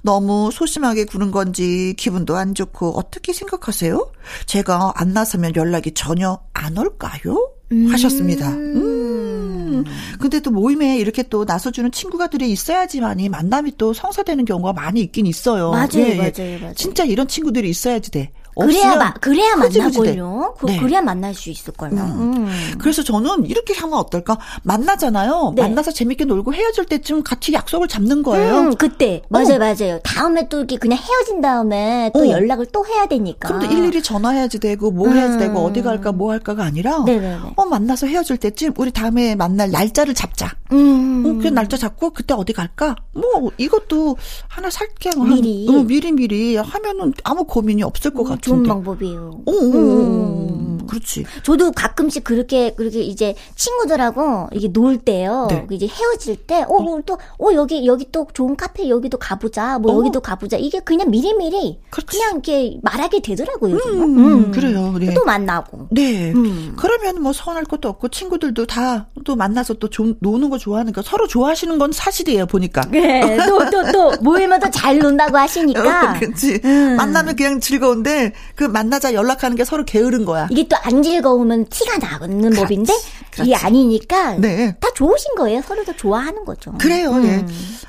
[0.04, 4.12] 너무 소심하게 구는 건지 기분도 안 좋고 어떻게 생각하세요?
[4.46, 7.52] 제가 안 나서면 연락이 전혀 안 올까요?
[7.72, 7.88] 음.
[7.92, 8.50] 하셨습니다.
[8.50, 9.84] 음.
[10.20, 15.26] 근데 또 모임에 이렇게 또 나서주는 친구가 들이 있어야지만이 만남이 또 성사되는 경우가 많이 있긴
[15.26, 15.72] 있어요.
[15.72, 16.16] 맞아요, 예, 예.
[16.16, 16.74] 맞아요, 맞아요.
[16.76, 18.32] 진짜 이런 친구들이 있어야지 돼.
[18.66, 20.56] 그래야 마, 그래야 만나걸요.
[20.60, 20.78] 그, 네.
[20.80, 21.96] 그래야 만날 수 있을 걸요.
[21.96, 22.48] 음.
[22.48, 22.48] 음.
[22.80, 24.38] 그래서 저는 이렇게 하면 어떨까?
[24.64, 25.54] 만나잖아요.
[25.56, 25.62] 네.
[25.62, 28.58] 만나서 재밌게 놀고 헤어질 때쯤 같이 약속을 잡는 거예요.
[28.58, 29.60] 음, 그때 맞아요, 어.
[29.60, 30.00] 맞아요.
[30.04, 32.30] 다음에 또 이렇게 그냥 헤어진 다음에 또 어.
[32.30, 33.48] 연락을 또 해야 되니까.
[33.48, 35.66] 그럼 또 일일이 전화해야지 되고 뭐 해야지 되고 음.
[35.66, 37.40] 어디 갈까 뭐 할까가 아니라 네네네.
[37.56, 40.52] 어 만나서 헤어질 때쯤 우리 다음에 만날 날짜를 잡자.
[40.72, 41.24] 음.
[41.26, 42.96] 어, 그 날짜 잡고 그때 어디 갈까?
[43.14, 48.51] 뭐 이것도 하나 살게 미리 한, 어, 미리 미리 하면은 아무 고민이 없을 것 같은데.
[48.52, 49.44] 좋은 방법이에요.
[49.46, 50.50] 오, 오, 오.
[50.50, 50.71] 음.
[50.82, 51.26] 음, 그렇지.
[51.44, 55.48] 저도 가끔씩 그렇게 그렇게 이제 친구들하고 이게 놀 때요.
[55.50, 55.66] 네.
[55.72, 57.02] 이제 헤어질 때, 어, 어.
[57.06, 59.80] 또, 어 여기 여기 또 좋은 카페 여기도 가보자.
[59.80, 59.98] 뭐 어.
[60.00, 60.58] 여기도 가보자.
[60.58, 62.18] 이게 그냥 미리미리 그렇지.
[62.18, 63.76] 그냥 이렇게 말하게 되더라고요.
[63.76, 64.94] 음, 음, 그래요.
[65.00, 65.14] 네.
[65.14, 65.88] 또 만나고.
[65.92, 66.32] 네.
[66.32, 66.76] 음.
[66.78, 71.28] 그러면 뭐 서운할 것도 없고 친구들도 다 또 만나서 또 좀 노는 거 좋아하니까 서로
[71.28, 72.82] 좋아하시는 건 사실이에요 보니까.
[72.90, 73.36] 네.
[73.46, 75.82] 또 또 또 모이면 또 잘 논다고 하시니까.
[76.16, 76.62] 어, 그렇지.
[76.64, 76.96] 음.
[76.96, 80.48] 만나면 그냥 즐거운데 그 만나자 연락하는 게 서로 게으른 거야.
[80.50, 82.62] 이게 또 안 즐거우면 티가 나는 그렇지.
[82.62, 82.94] 법인데
[83.32, 83.50] 그렇지.
[83.50, 84.76] 이게 아니니까 네.
[84.80, 85.62] 다 좋으신 거예요.
[85.62, 86.72] 서로 다 좋아하는 거죠.
[86.80, 87.12] 그래요.
[87.12, 87.24] 음.
[87.24, 87.46] 네.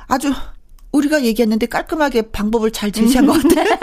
[0.09, 0.33] 아주
[0.91, 3.65] 우리가 얘기했는데 깔끔하게 방법을 잘 제시한 것 같아요.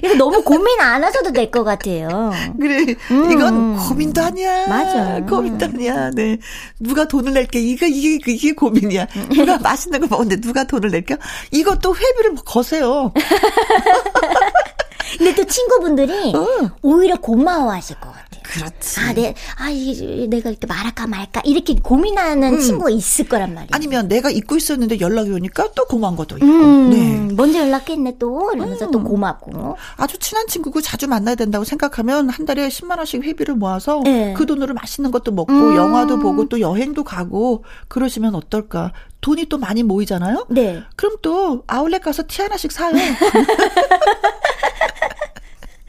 [0.00, 2.30] 그래서 너무 고민 안 하셔도 될 것 같아요.
[2.60, 2.94] 그래.
[3.10, 3.30] 음.
[3.32, 4.68] 이건 고민도 아니야.
[4.68, 5.20] 맞아.
[5.28, 6.10] 고민도 아니야.
[6.10, 6.38] 네.
[6.78, 7.58] 누가 돈을 낼게.
[7.60, 9.08] 이거, 이게, 이게 고민이야.
[9.34, 11.16] 누가 맛있는 거 먹는데 누가 돈을 낼게.
[11.50, 13.12] 이것도 회비를 거세요.
[15.18, 16.70] 근데 또 친구분들이 어.
[16.82, 18.30] 오히려 고마워하실 것 같아요.
[18.42, 19.00] 그렇지.
[19.00, 22.60] 아, 내, 아, 이, 내가 이렇게 말할까 말까 이렇게 고민하는 음.
[22.60, 23.68] 친구가 있을 거란 말이에요.
[23.72, 26.46] 아니면 내가 잊고 있었는데 연락이 오니까 또 고마운 것도 있고.
[26.46, 27.34] 음, 네.
[27.34, 28.90] 먼저 연락했네 또 이러면서 음.
[28.90, 29.76] 또 고맙고.
[29.96, 34.34] 아주 친한 친구고 자주 만나야 된다고 생각하면 한 달에 10만 원씩 회비를 모아서 네.
[34.36, 35.76] 그 돈으로 맛있는 것도 먹고 음.
[35.76, 38.92] 영화도 보고 또 여행도 가고 그러시면 어떨까?
[39.20, 40.46] 돈이 또 많이 모이잖아요.
[40.50, 40.82] 네.
[40.96, 42.92] 그럼 또 아울렛 가서 티 하나씩 사요.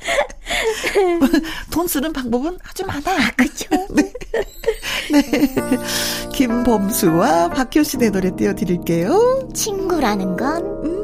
[1.72, 3.02] 돈 쓰는 방법은 아주 많아.
[3.12, 3.68] 아, 그죠?
[3.96, 4.12] 네.
[5.12, 5.22] 네.
[6.34, 9.50] 김범수와 박효신의 노래 띄워드릴게요.
[9.54, 11.02] 친구라는 건, 음.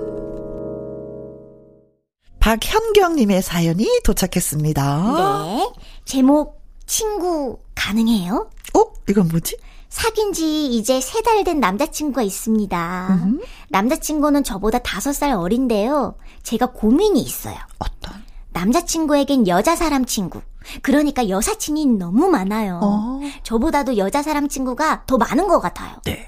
[2.39, 5.13] 박현경님의 사연이 도착했습니다.
[5.17, 5.71] 네.
[6.05, 8.49] 제목, 친구 가능해요?
[8.75, 8.83] 어?
[9.09, 9.57] 이건 뭐지?
[9.89, 13.19] 사귄 지 이제 세 달 된 남자친구가 있습니다.
[13.23, 13.41] 음.
[13.69, 16.15] 남자친구는 저보다 다섯 살 어린데요.
[16.43, 17.55] 제가 고민이 있어요.
[17.79, 18.23] 어떤?
[18.57, 20.41] 남자친구에겐 여자 사람 친구.
[20.81, 22.79] 그러니까 여사친이 너무 많아요.
[22.81, 23.21] 어.
[23.43, 25.97] 저보다도 여자 사람 친구가 더 많은 것 같아요.
[26.05, 26.27] 네.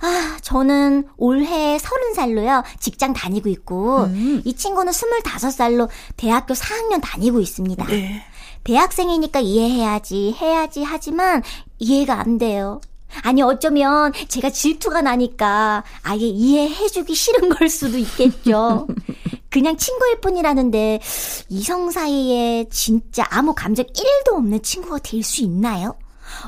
[0.00, 4.42] 아, 저는 올해 서른 살로요, 직장 다니고 있고, 음.
[4.44, 7.86] 이 친구는 스물다섯 살로 대학교 4학년 다니고 있습니다.
[7.86, 8.22] 네.
[8.64, 11.42] 대학생이니까 이해해야지, 해야지 하지만
[11.78, 12.80] 이해가 안 돼요.
[13.22, 18.86] 아니 어쩌면 제가 질투가 나니까 아예 이해해주기 싫은 걸 수도 있겠죠.
[19.50, 21.00] 그냥 친구일 뿐이라는데
[21.48, 25.94] 이성 사이에 진짜 아무 감정 1도 없는 친구가 될 수 있나요?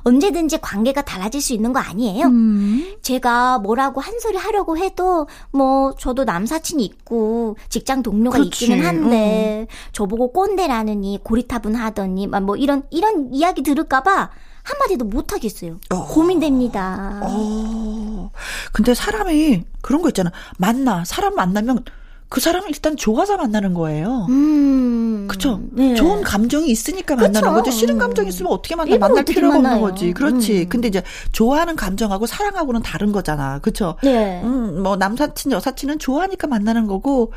[0.04, 2.26] 언제든지 관계가 달라질 수 있는 거 아니에요?
[2.26, 2.96] 음.
[3.02, 8.64] 제가 뭐라고 한 소리 하려고 해도 뭐 저도 남사친이 있고 직장 동료가 그렇지.
[8.64, 9.74] 있기는 한데 어.
[9.92, 14.30] 저보고 꼰대라느니 고리타분 하더니 뭐 이런 이런 이야기 들을까 봐
[14.66, 15.78] 한마디도 못 하겠어요.
[15.90, 16.06] 어.
[16.06, 17.20] 고민됩니다.
[17.22, 18.30] 어.
[18.72, 20.32] 근데 사람이 그런 거 있잖아.
[20.58, 21.84] 만나 사람 만나면
[22.28, 24.26] 그 사람을 일단 좋아서 만나는 거예요.
[24.30, 25.28] 음.
[25.28, 25.60] 그쵸?
[25.70, 25.94] 네.
[25.94, 27.70] 좋은 감정이 있으니까 만나는 거죠.
[27.70, 28.98] 싫은 감정이 있으면 어떻게 만나?
[28.98, 29.76] 만날 필요가 만나요.
[29.76, 30.12] 없는 거지.
[30.12, 30.62] 그렇지.
[30.62, 30.68] 음.
[30.68, 33.60] 근데 이제 좋아하는 감정하고 사랑하고는 다른 거잖아.
[33.60, 33.96] 그쵸?
[34.02, 34.42] 네.
[34.42, 37.32] 음, 뭐 남사친, 여사친은 좋아하니까 만나는 거고,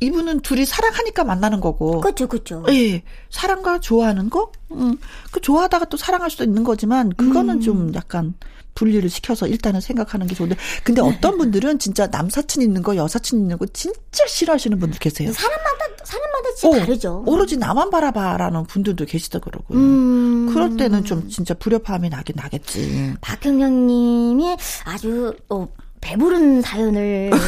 [0.00, 2.00] 이분은 둘이 사랑하니까 만나는 거고.
[2.00, 2.64] 그렇죠, 그렇죠.
[2.70, 4.98] 예, 사랑과 좋아하는 거, 음,
[5.30, 7.60] 그 좋아하다가 또 사랑할 수도 있는 거지만 그거는 음.
[7.60, 8.34] 좀 약간
[8.74, 13.58] 분리를 시켜서 일단은 생각하는 게 좋은데, 근데 어떤 분들은 진짜 남사친 있는 거, 여사친 있는
[13.58, 15.32] 거 진짜 싫어하시는 분들 계세요.
[15.32, 17.24] 사람마다 사람마다 진짜 어, 다르죠.
[17.26, 19.78] 오로지 나만 바라봐라는 분들도 계시더라고요.
[19.78, 20.50] 음.
[20.52, 23.14] 그럴 때는 좀 진짜 불협화음이 나긴 나겠지.
[23.20, 25.68] 박형영님이 아주 어,
[26.00, 27.30] 배부른 사연을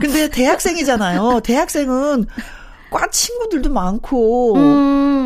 [0.00, 1.40] 근데 대학생이잖아요.
[1.44, 2.26] 대학생은
[2.90, 5.19] 과 친구들도 많고 음.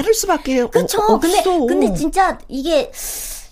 [0.00, 0.98] 많을 수밖에 그쵸.
[1.00, 1.18] 어, 없어.
[1.18, 2.90] 근데 근데 진짜 이게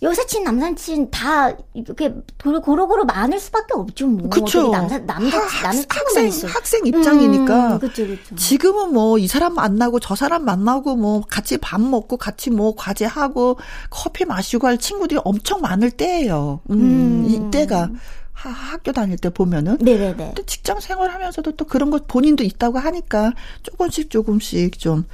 [0.01, 4.07] 여사친 남사친 다 이렇게 고루고루 많을 수밖에 없죠.
[4.07, 4.31] 뭐.
[4.31, 4.71] 그쵸.
[4.71, 7.73] 남사 남자 남자 학생 학생 입장이니까.
[7.75, 8.37] 음, 그쵸, 그쵸.
[8.37, 13.05] 지금은 뭐 이 사람 만나고 저 사람 만나고 뭐 같이 밥 먹고 같이 뭐 과제
[13.05, 13.59] 하고
[13.91, 16.61] 커피 마시고 할 친구들이 엄청 많을 때예요.
[16.71, 17.27] 음, 음.
[17.29, 17.91] 이때가
[18.33, 19.79] 하, 학교 다닐 때 보면은.
[19.81, 20.35] 네네네.
[20.37, 23.33] 또 직장 생활하면서도 또 그런 것 본인도 있다고 하니까
[23.65, 25.05] 조금씩 조금씩 좀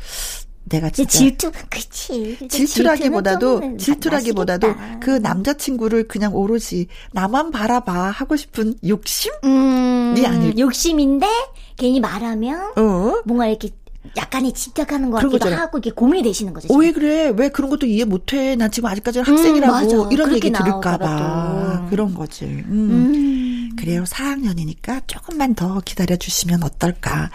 [0.64, 9.34] 내가 진짜 질투 그치 질투라기보다도 질투라기보다도 그 남자친구를 그냥 오롯이 나만 바라봐 하고 싶은 욕심이
[9.44, 11.26] 음, 아닐 욕심인데
[11.76, 13.22] 괜히 말하면 어?
[13.24, 13.70] 뭔가 이렇게
[14.16, 15.62] 약간의 집착하는 것 같기도 거잖아.
[15.62, 16.72] 하고 이게 고민이 되시는 거죠.
[16.72, 17.32] 어, 왜 그래?
[17.34, 18.54] 왜 그런 것도 이해 못해?
[18.54, 22.44] 난 지금 아직까지는 학생이라고 음, 이런 얘기 들을까봐 그런 거지.
[22.44, 23.43] 음.
[23.74, 23.76] 음.
[23.76, 24.04] 그래요.
[24.04, 27.30] 4학년이니까 조금만 더 기다려 주시면 어떨까.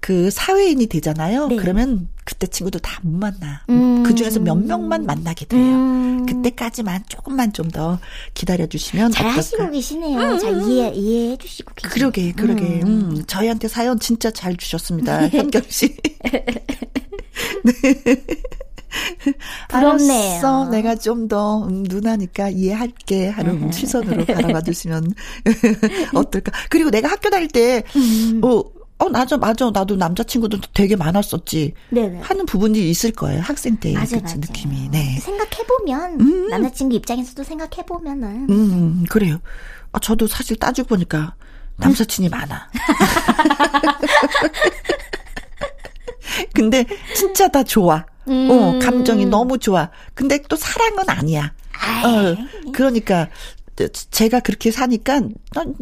[0.00, 1.48] 그 사회인이 되잖아요.
[1.48, 1.56] 네.
[1.56, 3.62] 그러면 그때 친구들 다못 만나.
[3.68, 4.02] 음.
[4.04, 5.60] 그 중에서 몇 명만 만나게 돼요.
[5.60, 6.26] 음.
[6.26, 7.98] 그때까지만 조금만 좀 더
[8.34, 10.20] 기다려 주시면 잘 하시고 계시네요.
[10.20, 10.38] 음.
[10.38, 11.94] 잘 이해 이해해 주시고 계시네요.
[11.94, 12.82] 그러게 그러게.
[12.82, 13.16] 음.
[13.16, 13.24] 음.
[13.26, 15.28] 저희한테 사연 진짜 잘 주셨습니다.
[15.32, 15.96] 현경 씨.
[17.64, 17.72] 네.
[19.68, 20.12] 부럽네요.
[20.12, 23.72] 알았어, 내가 좀더 음, 누나니까 이해할게 하는 음.
[23.72, 25.12] 시선으로 바라봐 주시면
[26.14, 26.52] 어떨까.
[26.70, 28.40] 그리고 내가 학교 다닐 때, 음.
[28.44, 28.62] 어,
[28.98, 29.68] 어, 맞아, 맞아.
[29.70, 31.74] 나도 남자친구도 되게 많았었지.
[31.90, 32.20] 네네.
[32.20, 33.40] 하는 부분이 있을 거예요.
[33.40, 33.92] 학생 때.
[33.94, 34.36] 맞아, 맞아.
[34.36, 34.90] 느낌이.
[34.90, 35.18] 네.
[35.20, 36.48] 생각해보면, 음.
[36.48, 38.46] 남자친구 입장에서도 생각해보면은.
[38.48, 39.38] 음, 그래요.
[39.90, 41.34] 아, 저도 사실 따지고 보니까
[41.78, 42.68] 남사친이 많아.
[46.54, 48.04] 근데 진짜 다 좋아.
[48.28, 48.48] 음.
[48.50, 49.90] 어, 감정이 너무 좋아.
[50.14, 51.52] 근데 또 사랑은 아니야.
[52.04, 53.28] 어, 그러니까
[54.10, 55.22] 제가 그렇게 사니까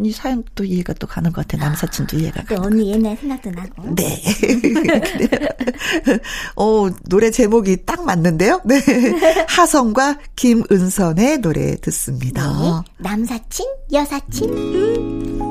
[0.03, 1.63] 이 사연 또 이해가 또 가는 것 같아.
[1.63, 2.57] 남사친도 이해가 가.
[2.61, 3.95] 언니 옛날 생각도 나고.
[3.95, 4.23] 네.
[6.57, 8.61] 어, 노래 제목이 딱 맞는데요.
[8.65, 8.81] 네.
[9.49, 12.83] 하성과 김은선의 노래 듣습니다.
[12.87, 12.93] 네.
[12.99, 14.53] 남사친, 여사친.
[14.53, 15.50] 음.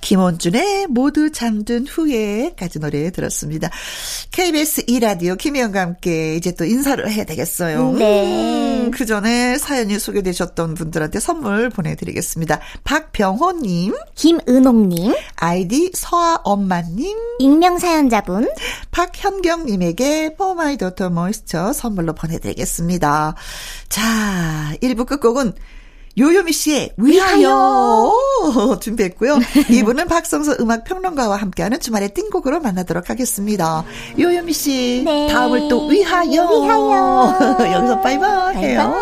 [0.00, 3.70] 김원준의 모두 잠든 후에까지 노래 들었습니다.
[4.30, 7.92] KBS 2라디오 김혜영과 함께 이제 또 인사를 해야 되겠어요.
[7.92, 8.80] 네.
[8.84, 12.60] 음, 그 전에 사연이 소개되셨던 분들한테 선물 보내드리겠습니다.
[12.84, 18.48] 박병호님, 김은옥님, 아이디 서아 엄마님, 익명사연자분,
[18.90, 23.34] 박현경님에게 For My Daughter Moisture 선물로 보내드리겠습니다.
[23.88, 25.52] 자, 1부 끝곡은
[26.18, 28.12] 요요미 씨의 위하여
[28.80, 29.38] 준비했고요.
[29.70, 33.84] 이분은 박성서 음악 평론가와 함께하는 주말의 띵곡으로 만나도록 하겠습니다.
[34.18, 35.28] 요요미 씨 네.
[35.28, 37.38] 다음을 또 위하여 위하여
[37.72, 38.94] 여기서 바이바이 해요.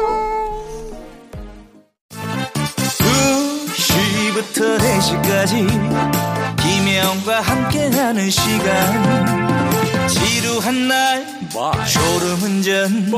[3.75, 9.57] 2시부터 4시까지 김혜영과 함께하는 시간
[10.09, 11.27] 지루한 날
[11.87, 13.11] 졸음운전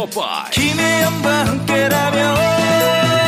[0.52, 3.27] 김혜영과 함께라면 저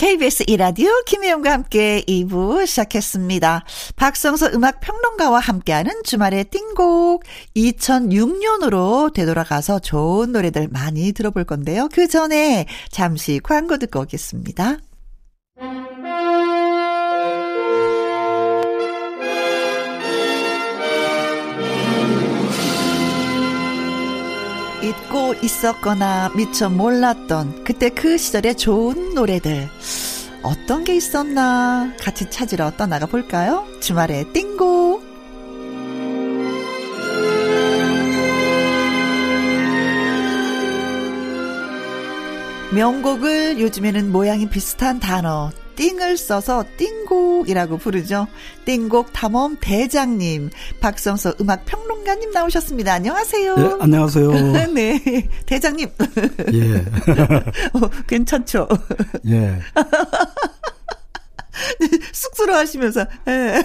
[0.00, 3.66] KBS 이라디오 김혜영과 함께 2부 시작했습니다.
[3.96, 7.22] 박성서 음악 평론가와 함께하는 주말의 띵곡
[7.54, 11.90] 2006년으로 되돌아가서 좋은 노래들 많이 들어볼 건데요.
[11.92, 14.78] 그 전에 잠시 광고 듣고 오겠습니다.
[25.34, 29.68] 있었거나 미처 몰랐던 그때 그 시절의 좋은 노래들.
[30.42, 33.66] 어떤 게 있었나 같이 찾으러 떠나가 볼까요?
[33.80, 35.02] 주말에 띵고.
[42.72, 48.26] 명곡을 요즘에는 모양이 비슷한 단어 띵을 써서 띵곡이라고 부르죠.
[48.64, 52.94] 띵곡 탐험 대장님, 박성서 음악 평론 가님 나오셨습니다.
[52.94, 53.56] 안녕하세요.
[53.56, 54.30] 네, 안녕하세요.
[54.74, 55.88] 네, 대장님.
[56.52, 56.74] 예.
[57.74, 58.68] 어, 괜찮죠?
[59.26, 59.58] 예.
[62.12, 63.06] 쑥스러워 하시면서.
[63.28, 63.62] 예.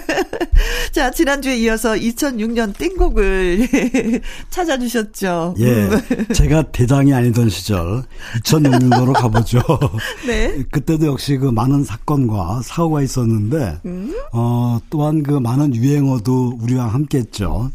[0.92, 5.56] 자, 지난주에 이어서 2006년 띵곡을 찾아주셨죠.
[5.60, 5.84] 예.
[5.84, 6.26] 음.
[6.34, 8.04] 제가 대장이 아니던 시절
[8.44, 9.62] 2006년도로 가보죠.
[10.28, 10.64] 네.
[10.72, 14.14] 그때도 역시 그 많은 사건과 사고가 있었는데, 음?
[14.34, 17.72] 어, 또한 그 많은 유행어도 우리와 함께 했죠.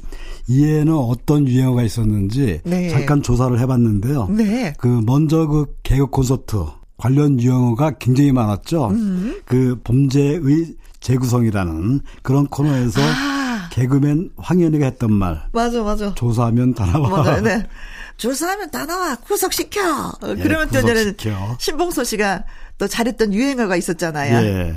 [0.50, 2.88] 이에는 어떤 유행어가 있었는지 네.
[2.88, 4.26] 잠깐 조사를 해봤는데요.
[4.30, 4.74] 네.
[4.78, 6.64] 그 먼저 그 개그 콘서트
[6.96, 8.88] 관련 유형어가 굉장히 많았죠.
[8.88, 9.40] 음.
[9.44, 13.68] 그 범죄의 재구성이라는 그런 코너에서 아.
[13.70, 15.40] 개그맨 황현희가 했던 말.
[15.52, 16.12] 맞아, 맞아.
[16.14, 17.08] 조사하면 다 나와.
[17.08, 17.64] 맞아, 네.
[18.18, 19.14] 조사하면 다 나와.
[19.14, 19.80] 구속시켜.
[20.26, 21.14] 예, 그러면 또 이제는
[21.58, 22.42] 신봉소 씨가
[22.76, 24.46] 또 잘했던 유행어가 있었잖아요.
[24.46, 24.74] 예.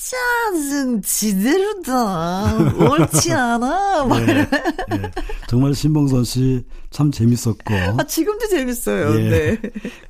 [0.00, 2.56] 짜증 지대로다.
[2.74, 4.06] 옳지 않아.
[4.24, 5.10] 네, 네.
[5.48, 7.74] 정말 신봉선 씨 참 재밌었고.
[7.98, 9.14] 아, 지금도 재밌어요.
[9.20, 9.28] 예.
[9.30, 9.60] 네.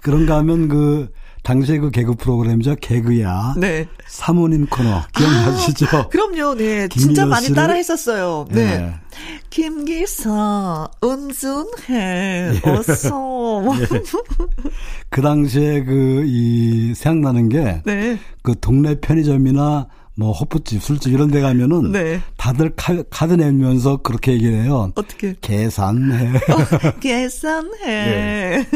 [0.01, 1.13] 그런가 하면 그
[1.51, 2.77] 당시에 그 개그 프로그램이죠.
[2.77, 3.55] 개그야.
[3.57, 3.89] 네.
[4.07, 5.87] 사모님 코너 기억나시죠?
[5.97, 6.55] 아, 그럼요.
[6.55, 6.87] 네.
[6.87, 8.47] 진짜 많이 따라 했었어요.
[8.51, 8.79] 네.
[8.79, 8.95] 네.
[9.51, 13.63] 김기사 운전해 어서.
[13.81, 14.01] 네.
[15.11, 18.19] 그 당시에 그 이 생각나는 게그 네.
[18.43, 22.21] 그 동네 편의점이나 뭐 호프집, 술집 이런 데 가면은 네.
[22.37, 24.93] 다들 카, 카드 내면서 그렇게 얘기를 해요.
[24.95, 25.35] 어떻게?
[25.41, 26.27] 계산해.
[26.37, 27.71] 어, 계산해.
[27.87, 28.67] 네.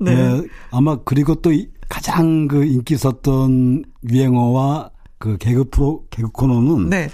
[0.00, 0.14] 네.
[0.14, 0.46] 네.
[0.70, 1.50] 아마 그리고 또
[1.88, 7.08] 가장 그 인기 있었던 유행어와 그 개그 프로 개그 코너는 네.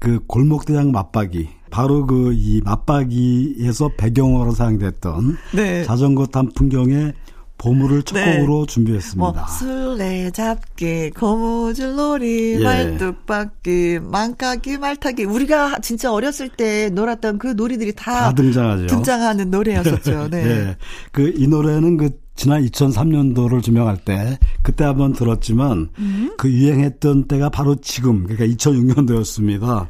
[0.00, 5.84] 그 골목대장 맞박이 바로 그 이 맞박이에서 배경으로 사용됐던 네.
[5.84, 7.12] 자전거 탄 풍경의
[7.58, 8.38] 보물을 첫 네.
[8.38, 9.18] 곡으로 준비했습니다.
[9.18, 12.64] 뭐, 술래잡기, 고무줄놀이, 예.
[12.64, 15.24] 말뚝박기, 망까기, 말타기.
[15.24, 18.86] 우리가 진짜 어렸을 때 놀았던 그 놀이들이 다, 다 등장하죠.
[18.86, 20.28] 등장하는 노래였었죠.
[20.30, 20.38] 네.
[20.46, 20.76] 예.
[21.10, 26.34] 그이 노래는 그 지난 2003년도를 조명할 때 그때 한번 들었지만 음?
[26.38, 29.88] 그 유행했던 때가 바로 지금 그러니까 2006년도였습니다.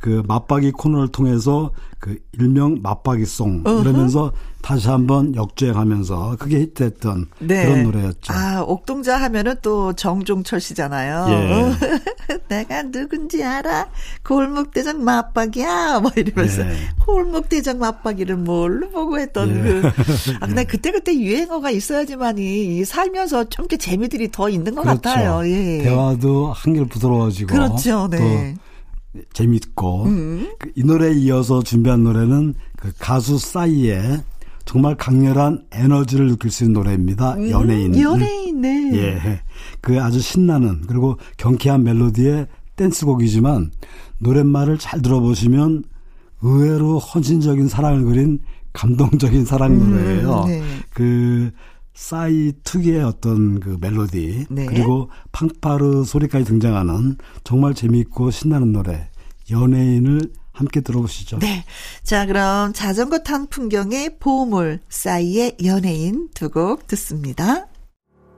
[0.00, 4.32] 그 맞박이 코너를 통해서 그 일명 맞박이송 이러면서
[4.62, 7.66] 다시 한번 역주행하면서 그게 히트했던 네.
[7.66, 8.32] 그런 노래였죠.
[8.32, 11.26] 아 옥동자 하면은 또 정종철 씨잖아요.
[11.28, 12.38] 예.
[12.48, 13.88] 내가 누군지 알아?
[14.24, 16.00] 골목대장 맞박이야.
[16.00, 16.74] 뭐 이러면서 예.
[17.04, 19.60] 골목대장 맞박이를 뭘로 보고 했던 예.
[19.60, 19.88] 그.
[20.40, 25.00] 아 근데 그때 그때 유행어가 있어야지만이 살면서 좀 이렇게 재미들이 더 있는 것 그렇죠.
[25.02, 25.46] 같아요.
[25.46, 25.82] 예.
[25.82, 27.52] 대화도 한결 부드러워지고.
[27.54, 28.08] 그렇죠.
[28.10, 28.56] 네.
[29.32, 30.52] 재밌고 음.
[30.58, 34.22] 그이 노래에 이어서 준비한 노래는 그 가수 싸이의
[34.64, 37.34] 정말 강렬한 에너지를 느낄 수 있는 노래입니다.
[37.34, 38.00] 음, 연예인.
[38.00, 38.90] 연예인, 네.
[38.94, 39.40] 예.
[39.80, 42.46] 그 아주 신나는 그리고 경쾌한 멜로디의
[42.76, 43.72] 댄스곡이지만
[44.18, 45.84] 노랫말을 잘 들어보시면
[46.42, 48.38] 의외로 헌신적인 사랑을 그린
[48.72, 50.42] 감동적인 사랑 음, 노래예요.
[50.44, 50.62] 음, 네.
[50.94, 51.50] 그
[52.00, 54.64] 싸이 특유의 어떤 그 멜로디 네.
[54.64, 59.10] 그리고 팡파르 소리까지 등장하는 정말 재미있고 신나는 노래
[59.50, 61.40] 연예인을 함께 들어보시죠.
[61.40, 61.62] 네.
[62.02, 67.66] 자, 그럼 자전거 탄 풍경의 보물 싸이의 연예인 두 곡 듣습니다.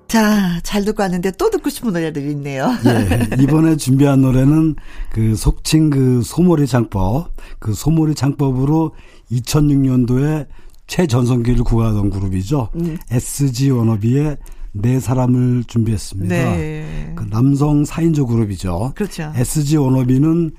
[0.09, 2.69] 자, 잘 듣고 왔는데 또 듣고 싶은 노래들이 있네요.
[2.85, 4.75] 예, 이번에 준비한 노래는
[5.11, 8.93] 그 속칭 그 소몰이 장법, 그 소몰이 장법으로
[9.31, 10.49] 2006년도에
[10.93, 12.69] 최전성기를 구가하던 그룹이죠.
[12.75, 12.99] 음.
[13.11, 14.37] SG 워너비의
[14.73, 16.35] 네 사람을 준비했습니다.
[16.35, 17.13] 네.
[17.17, 18.93] 그 남성 4인조 그룹이죠.
[18.95, 19.33] 그렇죠.
[19.35, 20.51] SG 워너비는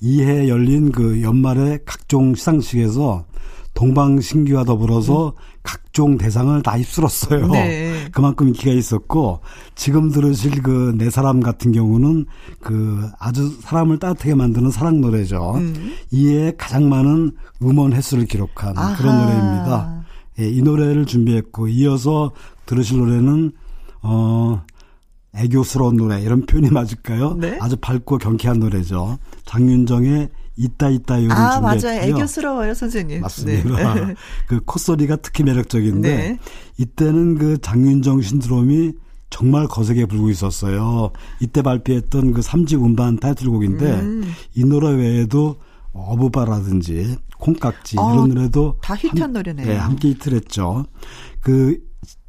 [0.00, 3.26] 이해 열린 그 연말의 각종 시상식에서
[3.74, 5.32] 동방신기와 더불어서 음.
[5.62, 7.48] 각종 대상을 다 휩쓸었어요.
[7.48, 8.08] 네.
[8.12, 9.40] 그만큼 인기가 있었고
[9.74, 12.26] 지금 들으실 그네 사람 같은 경우는
[12.60, 15.54] 그 아주 사람을 따뜻하게 만드는 사랑 노래죠.
[15.56, 15.94] 음.
[16.10, 17.32] 이에 가장 많은
[17.62, 18.96] 음원 횟수를 기록한 아하.
[18.96, 20.04] 그런 노래입니다.
[20.40, 22.32] 예, 이 노래를 준비했고 이어서
[22.66, 23.52] 들으실 노래는
[24.02, 24.62] 어
[25.34, 27.34] 애교스러운 노래 이런 표현이 맞을까요?
[27.34, 27.58] 네?
[27.60, 29.18] 아주 밝고 경쾌한 노래죠.
[29.44, 31.92] 장윤정의 있다 있다 요를 아, 준비했고요.
[31.92, 32.02] 맞아요.
[32.02, 33.20] 애교스러워요, 선생님.
[33.22, 33.94] 맞습니다.
[33.94, 34.14] 네.
[34.46, 36.38] 그 콧소리가 특히 매력적인데 네.
[36.78, 38.92] 이때는 그 장윤정 신드롬이
[39.30, 41.10] 정말 거세게 불고 있었어요.
[41.40, 44.32] 이때 발표했던 그 3집 음반 타이틀곡인데 음.
[44.54, 45.56] 이 노래 외에도
[45.92, 49.66] 어부바라든지 콩깍지 어, 이런 노래도 다 히트한 한, 노래네요.
[49.66, 50.84] 네, 함께 히트를 했죠.
[51.40, 51.78] 그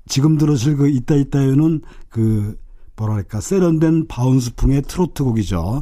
[0.07, 2.57] 지금 들으실 그 있다 있다요는 그
[2.95, 5.81] 뭐랄까 세련된 바운스풍의 트로트 곡이죠.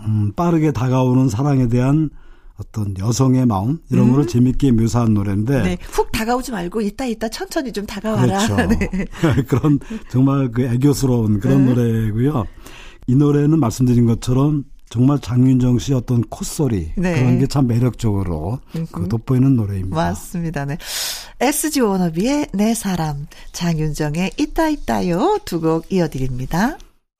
[0.00, 2.10] 음, 빠르게 다가오는 사랑에 대한
[2.58, 4.10] 어떤 여성의 마음 이런 음.
[4.12, 8.46] 거를 재밌게 묘사한 노래인데 네, 훅 다가오지 말고 이따 이따 천천히 좀 다가와라.
[8.46, 8.56] 그렇죠.
[8.78, 8.88] 네.
[9.48, 9.78] 그런
[10.10, 11.74] 정말 그 애교스러운 그런 음.
[11.74, 12.44] 노래고요.
[13.08, 17.14] 이 노래는 말씀드린 것처럼 정말 장윤정 씨 어떤 콧소리 네.
[17.18, 18.60] 그런 게 참 매력적으로
[18.92, 19.96] 그 돋보이는 노래입니다.
[19.96, 20.66] 맞습니다.
[20.66, 20.76] 네.
[21.40, 26.76] SG 워너비의 내 사람, 장윤정의 있다 있다요 두 곡 이어드립니다.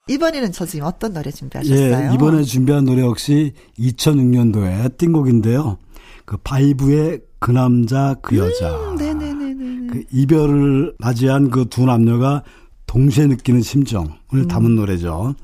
[0.09, 2.11] 이번에는 선생님 어떤 노래 준비하셨어요?
[2.11, 5.79] 예, 이번에 준비한 노래 역시 2006년도에 띵곡인데요.
[6.25, 8.75] 그 바이브의 그 남자 그 여자.
[8.91, 9.87] 음, 네네네네.
[9.89, 12.43] 그 이별을 맞이한 그 두 남녀가
[12.87, 14.49] 동시에 느끼는 심정을 음.
[14.49, 15.35] 담은 노래죠.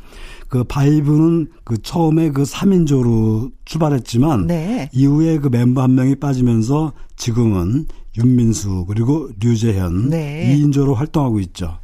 [0.49, 4.91] 그 바이브는 그 처음에 그 3인조로 출발했지만 네.
[4.93, 10.57] 이후에 그 멤버 한 명이 빠지면서 지금은 윤민수 그리고 류재현 네.
[10.57, 11.79] 2인조로 활동하고 있죠.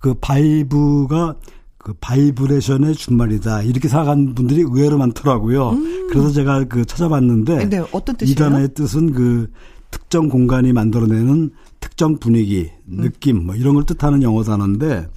[0.00, 1.36] 그 바이브가
[1.78, 5.70] 그 바이브레이션의 준말이다 이렇게 생각하는 분들이 의외로 많더라고요.
[5.70, 6.08] 음.
[6.10, 8.32] 그래서 제가 그 찾아봤는데 네, 어떤 뜻이에요?
[8.32, 9.50] 이 단어의 뜻은 그
[9.90, 13.02] 특정 공간이 만들어내는 특정 분위기, 음.
[13.02, 15.08] 느낌 뭐 이런 걸 뜻하는 영어 단어인데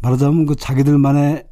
[0.00, 1.44] 말하자면 그 자기들만의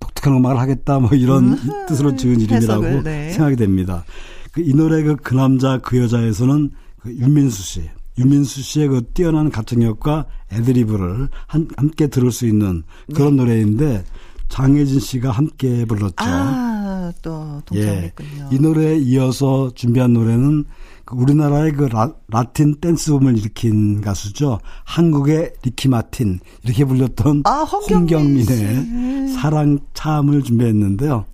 [0.00, 1.86] 독특한 음악을 하겠다 뭐 이런 음.
[1.86, 3.30] 뜻으로 지은 이름이라고 해석을, 네.
[3.30, 4.04] 생각이 됩니다.
[4.52, 9.50] 그 이 노래 그, 그 남자 그 여자에서는 그 윤민수 씨, 유민수 씨의 그 뛰어난
[9.50, 12.82] 가창력과 애드리브를 한, 함께 들을 수 있는
[13.14, 13.42] 그런 네.
[13.42, 14.04] 노래인데
[14.48, 16.16] 장혜진 씨가 함께 불렀죠.
[16.18, 18.48] 아, 또 동참했군요.
[18.50, 20.64] 예, 이 노래에 이어서 준비한 노래는
[21.04, 24.58] 그 우리나라의 그 라, 라틴 댄스 붐을 일으킨 가수죠.
[24.84, 31.24] 한국의 리키 마틴 이렇게 불렸던 아, 홍경민의 사랑 참을 준비했는데요.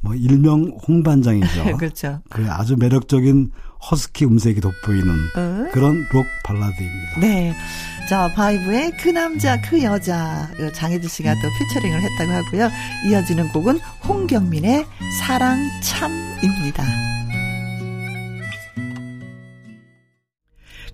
[0.00, 1.76] 뭐 일명 홍반장이죠.
[1.78, 2.20] 그렇죠.
[2.28, 3.50] 그 아주 매력적인
[3.90, 5.70] 허스키 음색이 돋보이는 어?
[5.72, 7.20] 그런 록 발라드입니다.
[7.20, 7.54] 네.
[8.08, 10.48] 자, 바이브의 그 남자, 그 여자.
[10.74, 12.70] 장혜진 씨가 또 피처링을 했다고 하고요.
[13.06, 14.86] 이어지는 곡은 홍경민의
[15.20, 16.84] 사랑 참입니다.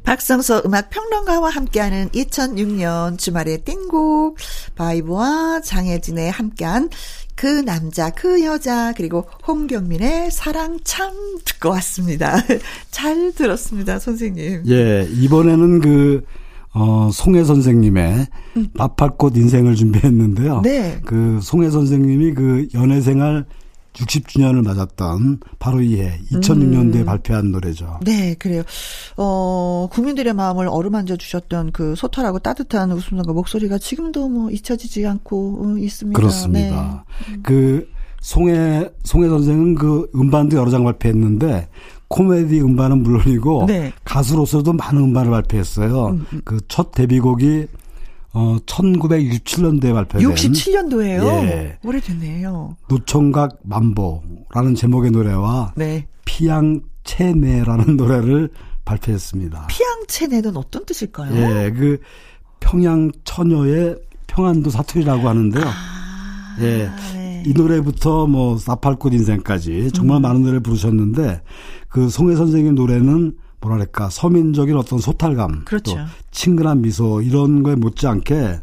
[0.03, 4.37] 박성서 음악 평론가와 함께하는 2006년 주말의 띵곡
[4.75, 6.91] 바이브와 장혜진의 함께한
[7.35, 11.13] 그 남자 그 여자 그리고 홍경민의 사랑 참
[11.45, 12.37] 듣고 왔습니다.
[12.91, 14.65] 잘 들었습니다, 선생님.
[14.69, 16.25] 예, 이번에는 그
[16.73, 18.27] 어, 송혜 선생님의
[18.57, 18.69] 음.
[18.75, 20.63] 나팔꽃 인생을 준비했는데요.
[20.63, 21.01] 네.
[21.05, 23.47] 그 송혜 선생님이 그 연애 생활
[23.95, 27.05] 60주년을 맞았던 바로 이 해 2006년도에 음.
[27.05, 28.01] 발표한 노래죠.
[28.05, 28.63] 네, 그래요.
[29.17, 35.79] 어, 국민들의 마음을 어루만져 주셨던 그 소탈하고 따뜻한 웃음과 목소리가 지금도 뭐 잊혀지지 않고 어,
[35.79, 36.17] 있습니다.
[36.19, 37.05] 그렇습니다.
[37.31, 37.39] 네.
[37.43, 37.89] 그
[38.21, 41.69] 송혜 송혜 선생은 그 음반도 여러 장 발표했는데
[42.09, 43.93] 코미디 음반은 물론이고 네.
[44.05, 46.07] 가수로서도 많은 음반을 발표했어요.
[46.09, 46.41] 음, 음.
[46.45, 47.67] 그첫 데뷔곡이
[48.35, 51.25] 어 1967년도에 발표된 67년도에요.
[51.45, 51.79] 예.
[51.85, 52.77] 오래됐네요.
[52.89, 56.07] 노총각 만보라는 제목의 노래와 네.
[56.25, 58.51] 피양체내라는 노래를
[58.85, 59.69] 발표했습니다.
[59.69, 61.35] 피양체내는 어떤 뜻일까요?
[61.35, 61.99] 예, 그
[62.59, 65.65] 평양 처녀의 평안도 사투리라고 하는데요.
[65.65, 66.91] 아, 예.
[67.15, 67.43] 네.
[67.47, 70.23] 이 노래부터 뭐 나팔꽃 인생까지 정말 음.
[70.23, 71.41] 많은 노래를 부르셨는데
[71.89, 75.95] 그 송혜 선생님 노래는 뭐랄까 서민적인 어떤 소탈감, 그렇죠.
[75.95, 76.01] 또
[76.31, 78.61] 친근한 미소 이런 거에 못지않게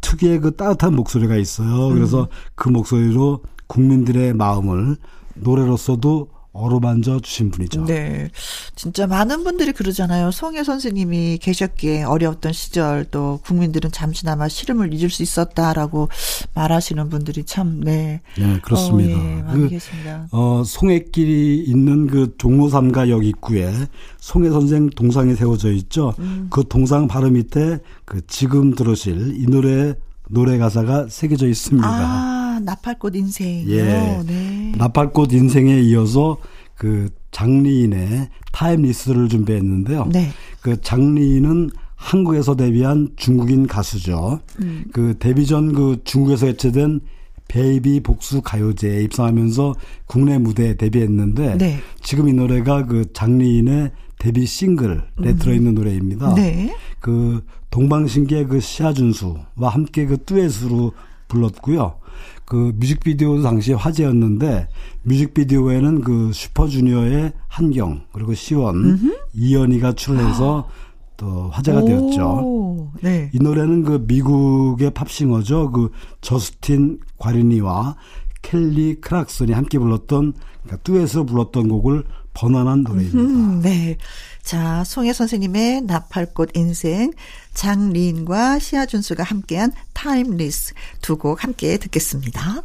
[0.00, 1.88] 특유의 그 따뜻한 목소리가 있어요.
[1.88, 2.26] 그래서 음.
[2.54, 4.96] 그 목소리로 국민들의 마음을
[5.34, 7.84] 노래로서도 어루만져 주신 분이죠.
[7.84, 8.30] 네.
[8.76, 10.30] 진짜 많은 분들이 그러잖아요.
[10.30, 16.08] 송혜 선생님이 계셨기에 어려웠던 시절 또 국민들은 잠시나마 시름을 잊을 수 있었다라고
[16.54, 18.22] 말하시는 분들이 참, 네.
[18.38, 19.18] 네, 그렇습니다.
[19.18, 20.28] 어, 예, 많이 그, 계십니다.
[20.30, 23.72] 어, 송혜길이 있는 그 종로삼가역 입구에
[24.18, 26.14] 송혜 선생 동상이 세워져 있죠.
[26.20, 26.46] 음.
[26.50, 29.94] 그 동상 바로 밑에 그 지금 들으실 이 노래
[30.30, 31.86] 노래 가사가 새겨져 있습니다.
[31.86, 33.64] 아, 나팔꽃 인생.
[33.68, 33.82] 예.
[34.26, 34.72] 네.
[34.76, 36.38] 나팔꽃 인생에 이어서
[36.76, 40.08] 그 장리인의 Timeless를 준비했는데요.
[40.12, 40.30] 네.
[40.60, 44.40] 그 장리인은 한국에서 데뷔한 중국인 가수죠.
[44.60, 44.84] 음.
[44.92, 47.00] 그 데뷔 전 그 중국에서 개최된
[47.48, 49.74] 베이비 복수 가요제에 입성하면서
[50.06, 51.78] 국내 무대에 데뷔했는데 네.
[52.02, 55.38] 지금 이 노래가 그 장리인의 데뷔 싱글에 음.
[55.38, 56.34] 들어있는 노래입니다.
[56.34, 56.74] 네.
[57.00, 60.92] 그 동방신기의 그 시아준수와 함께 그 듀엣으로
[61.28, 61.96] 불렀고요.
[62.44, 64.68] 그 뮤직비디오도 당시에 화제였는데
[65.02, 69.16] 뮤직비디오에는 그 슈퍼주니어의 한경 그리고 시원 음흠.
[69.34, 70.68] 이연희가 출연해서
[71.16, 72.92] 또 화제가 오, 되었죠.
[73.02, 73.30] 네.
[73.32, 75.70] 이 노래는 그 미국의 팝싱어죠.
[75.70, 75.90] 그
[76.20, 77.96] 저스틴 과리니와
[78.42, 82.04] 켈리 크락슨이 함께 불렀던 그러니까 듀엣으로 불렀던 곡을
[82.34, 83.18] 번안한 노래입니다.
[83.18, 83.96] 음, 네.
[84.42, 87.12] 자, 송혜 선생님의 나팔꽃 인생,
[87.54, 92.62] 장리인과 시아준수가 함께한 Timeless 두 곡 함께 듣겠습니다.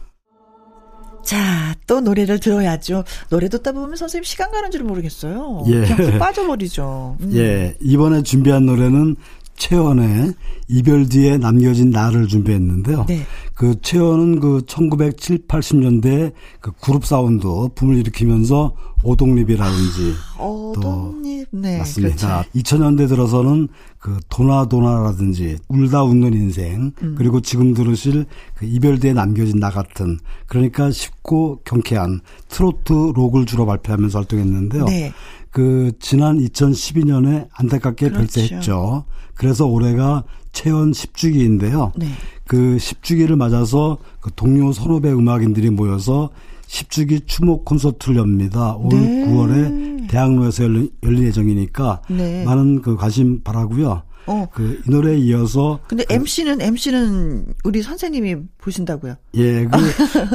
[1.23, 3.03] 자, 또 노래를 들어야죠.
[3.29, 5.63] 노래 듣다 보면 선생님 시간 가는 줄 모르겠어요.
[5.67, 5.81] 예.
[5.85, 7.17] 그냥 빠져버리죠.
[7.21, 7.31] 음.
[7.35, 7.75] 예.
[7.81, 9.15] 이번에 준비한 노래는
[9.59, 10.33] 최헌의
[10.69, 13.05] 이별 뒤에 남겨진 나를 준비했는데요.
[13.07, 13.25] 네.
[13.53, 16.31] 그 최헌은 그 1970, 80년대
[16.61, 22.43] 그 그룹 사운드 붐을 일으키면서 오동잎이라든지 아, 오동잎, 네, 맞습니다.
[22.43, 22.49] 그렇죠.
[22.55, 27.15] 2000년대 들어서는 그 도나도나라든지 울다 웃는 인생 음.
[27.17, 33.65] 그리고 지금 들으실 그 이별 뒤에 남겨진 나 같은 그러니까 쉽고 경쾌한 트로트 록을 주로
[33.65, 34.85] 발표하면서 활동했는데요.
[34.85, 35.13] 네.
[35.51, 38.19] 그 지난 2012년에 안타깝게 그렇죠.
[38.19, 39.03] 별세했죠.
[39.33, 41.91] 그래서 올해가 채연 10주기인데요.
[41.97, 42.07] 네.
[42.45, 46.29] 그 10주기를 맞아서 그 동료 선후배 음악인들이 모여서
[46.67, 48.75] 10주기 추모 콘서트를 엽니다.
[48.75, 49.25] 올 네.
[49.27, 52.43] 9월에 대학로에서 열린 예정이니까 네.
[52.43, 54.03] 많은 그 관심 바라고요.
[54.25, 54.47] 어.
[54.53, 55.79] 그, 이 노래에 이어서.
[55.87, 59.15] 근데 그, MC는, MC는 우리 선생님이 보신다고요?
[59.35, 59.77] 예, 그,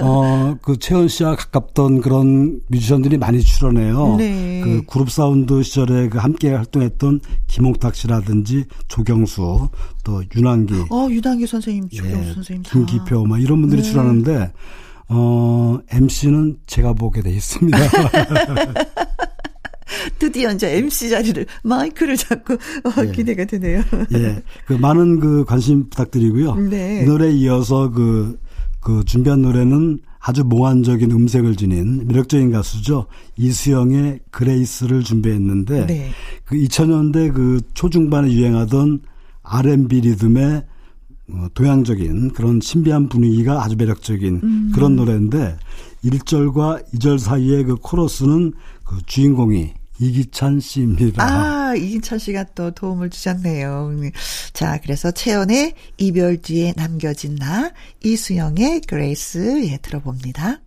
[0.02, 4.16] 어, 그 최은 씨와 가깝던 그런 뮤지션들이 많이 출연해요.
[4.16, 4.60] 네.
[4.64, 9.68] 그 그룹 사운드 시절에 그 함께 활동했던 김홍탁 씨라든지 조경수,
[10.02, 10.74] 또 윤한기.
[10.90, 12.62] 어, 윤한기 선생님, 조경수 예, 선생님.
[12.64, 13.88] 김기표, 뭐 이런 분들이 네.
[13.88, 14.52] 출연하는데,
[15.08, 17.78] 어, MC는 제가 보게 돼 있습니다.
[20.18, 23.12] 드디어 이제 MC 자리를 마이크를 잡고 어, 예.
[23.12, 23.82] 기대가 되네요.
[24.14, 26.54] 예, 그 많은 그 관심 부탁드리고요.
[26.56, 27.02] 네.
[27.02, 28.38] 이 노래에 이어서 그,
[28.80, 33.06] 그 준비한 노래는 아주 몽환적인 음색을 지닌 매력적인 가수죠.
[33.36, 36.10] 이수영의 그레이스를 준비했는데 네.
[36.46, 39.00] 그 2000년대 그 초중반에 유행하던
[39.42, 40.64] R&B 리듬의
[41.30, 44.72] 어, 동양적인 그런 신비한 분위기가 아주 매력적인 음.
[44.74, 45.56] 그런 노래인데
[46.04, 48.52] 1절과 2절 사이에 그 코러스는
[48.84, 51.22] 그 주인공이 이기찬 씨입니다.
[51.22, 53.92] 아, 이기찬 씨가 또 도움을 주셨네요.
[54.52, 57.72] 자, 그래서 최헌의 이별 뒤에 남겨진 나,
[58.02, 60.60] 이수영의 Grace, 예, 들어봅니다.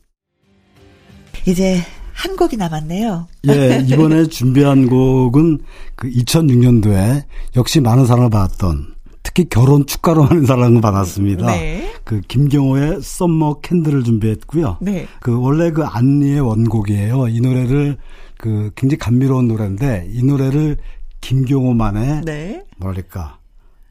[1.46, 1.82] 이제
[2.14, 3.28] 한 곡이 남았네요.
[3.48, 5.60] 예, 이번에 준비한 곡은
[5.96, 7.24] 그 2006년도에
[7.56, 11.46] 역시 많은 사랑을 받았던 특히 결혼 축가로 하는 사랑을 받았습니다.
[11.48, 11.92] 네.
[12.04, 14.78] 그 김경호의 Summer Candle을 준비했고요.
[14.82, 15.06] 네.
[15.20, 17.28] 그 원래 그 안리의 원곡이에요.
[17.28, 17.98] 이 노래를
[18.38, 20.78] 그 굉장히 감미로운 노래인데 이 노래를
[21.22, 22.64] 김경호만의 네.
[22.78, 23.38] 뭐랄까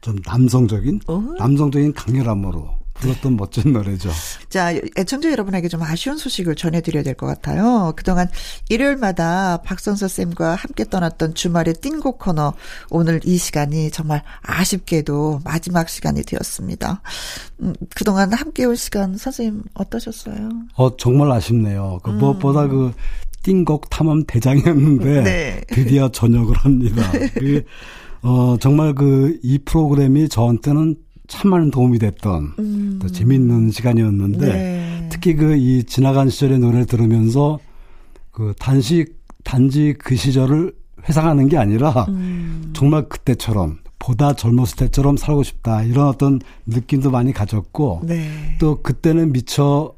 [0.01, 1.33] 좀 남성적인 어허.
[1.37, 4.09] 남성적인 강렬함으로 불렀던 멋진 노래죠.
[4.49, 7.93] 자, 애청자 여러분에게 좀 아쉬운 소식을 전해드려야 될 것 같아요.
[7.95, 8.27] 그동안
[8.69, 12.53] 일요일마다 박선서 쌤과 함께 떠났던 주말의 띵곡 코너
[12.89, 17.01] 오늘 이 시간이 정말 아쉽게도 마지막 시간이 되었습니다.
[17.61, 20.49] 음, 그동안 함께 올 시간 선생님 어떠셨어요?
[20.75, 21.99] 어 정말 아쉽네요.
[22.01, 22.17] 그 음.
[22.17, 22.93] 무엇보다 그
[23.51, 25.61] 띵곡 탐험 대장이었는데 네.
[25.69, 27.01] 드디어 전역을 합니다.
[27.39, 27.63] 그,
[28.21, 30.97] 어 정말 그 이 프로그램이 저한테는
[31.29, 32.99] 참 많은 도움이 됐던 음.
[33.01, 35.07] 또 재밌는 시간이었는데 네.
[35.09, 37.57] 특히 그 이 지나간 시절의 노래를 들으면서
[38.31, 39.05] 그 단지
[39.45, 40.73] 단지 그 시절을
[41.07, 42.73] 회상하는 게 아니라 음.
[42.75, 48.29] 정말 그때처럼 보다 젊었을 때처럼 살고 싶다 이런 어떤 느낌도 많이 가졌고 네.
[48.59, 49.93] 또 그때는 미처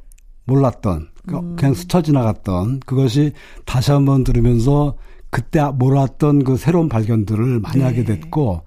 [0.46, 1.08] 몰랐던
[1.38, 1.56] 음.
[1.56, 3.34] 그냥 스쳐 지나갔던 그것이
[3.66, 4.96] 다시 한번 들으면서
[5.30, 7.84] 그때 몰랐던 그 새로운 발견들을 많이 네.
[7.84, 8.64] 하게 됐고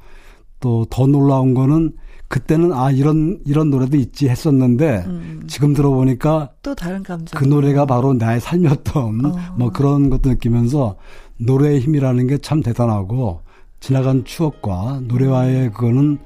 [0.61, 1.93] 또 더 놀라운 거는
[2.29, 5.43] 그때는 아 이런 이런 노래도 있지 했었는데 음.
[5.49, 9.35] 지금 들어보니까 또 다른 감정 그 노래가 바로 나의 삶이었던 어.
[9.59, 10.97] 뭐 그런 것도 느끼면서
[11.39, 13.41] 노래의 힘이라는 게 참 대단하고
[13.81, 16.19] 지나간 추억과 노래와의 그거는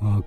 [0.00, 0.20] 어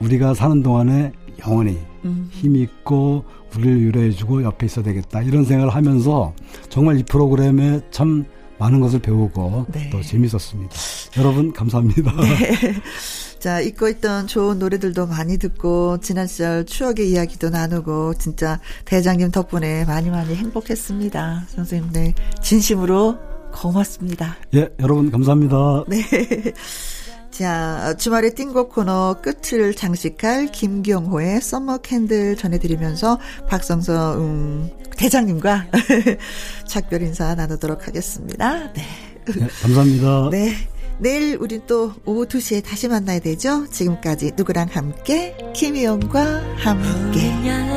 [0.00, 1.12] 우리가 사는 동안에
[1.46, 2.28] 영원히 음.
[2.30, 3.24] 힘 있고
[3.56, 6.34] 우리를 위로해주고 옆에 있어야 되겠다 이런 생각을 하면서
[6.68, 8.24] 정말 이 프로그램에 참
[8.58, 9.90] 많은 것을 배우고 네.
[9.90, 10.74] 또 재밌었습니다.
[11.18, 12.12] 여러분 감사합니다.
[12.12, 12.74] 네.
[13.38, 19.84] 자, 잊고 있던 좋은 노래들도 많이 듣고 지난 시절 추억의 이야기도 나누고 진짜 대장님 덕분에
[19.84, 21.44] 많이 많이 행복했습니다.
[21.48, 22.14] 선생님, 네.
[22.42, 23.18] 진심으로
[23.52, 24.36] 고맙습니다.
[24.54, 25.84] 예, 여러분 감사합니다.
[25.88, 26.02] 네.
[27.34, 33.18] 자, 주말의 띵곡 코너 끝을 장식할 김경호의 Summer Candle 전해드리면서
[33.48, 35.66] 박성서, 음, 대장님과
[36.68, 38.72] 작별 인사 나누도록 하겠습니다.
[38.72, 38.84] 네.
[39.26, 40.28] 네 감사합니다.
[40.30, 40.54] 네.
[41.00, 43.66] 내일 우린 또 오후 2시에 다시 만나야 되죠?
[43.68, 45.36] 지금까지 누구랑 함께?
[45.56, 47.32] 김희영과 함께.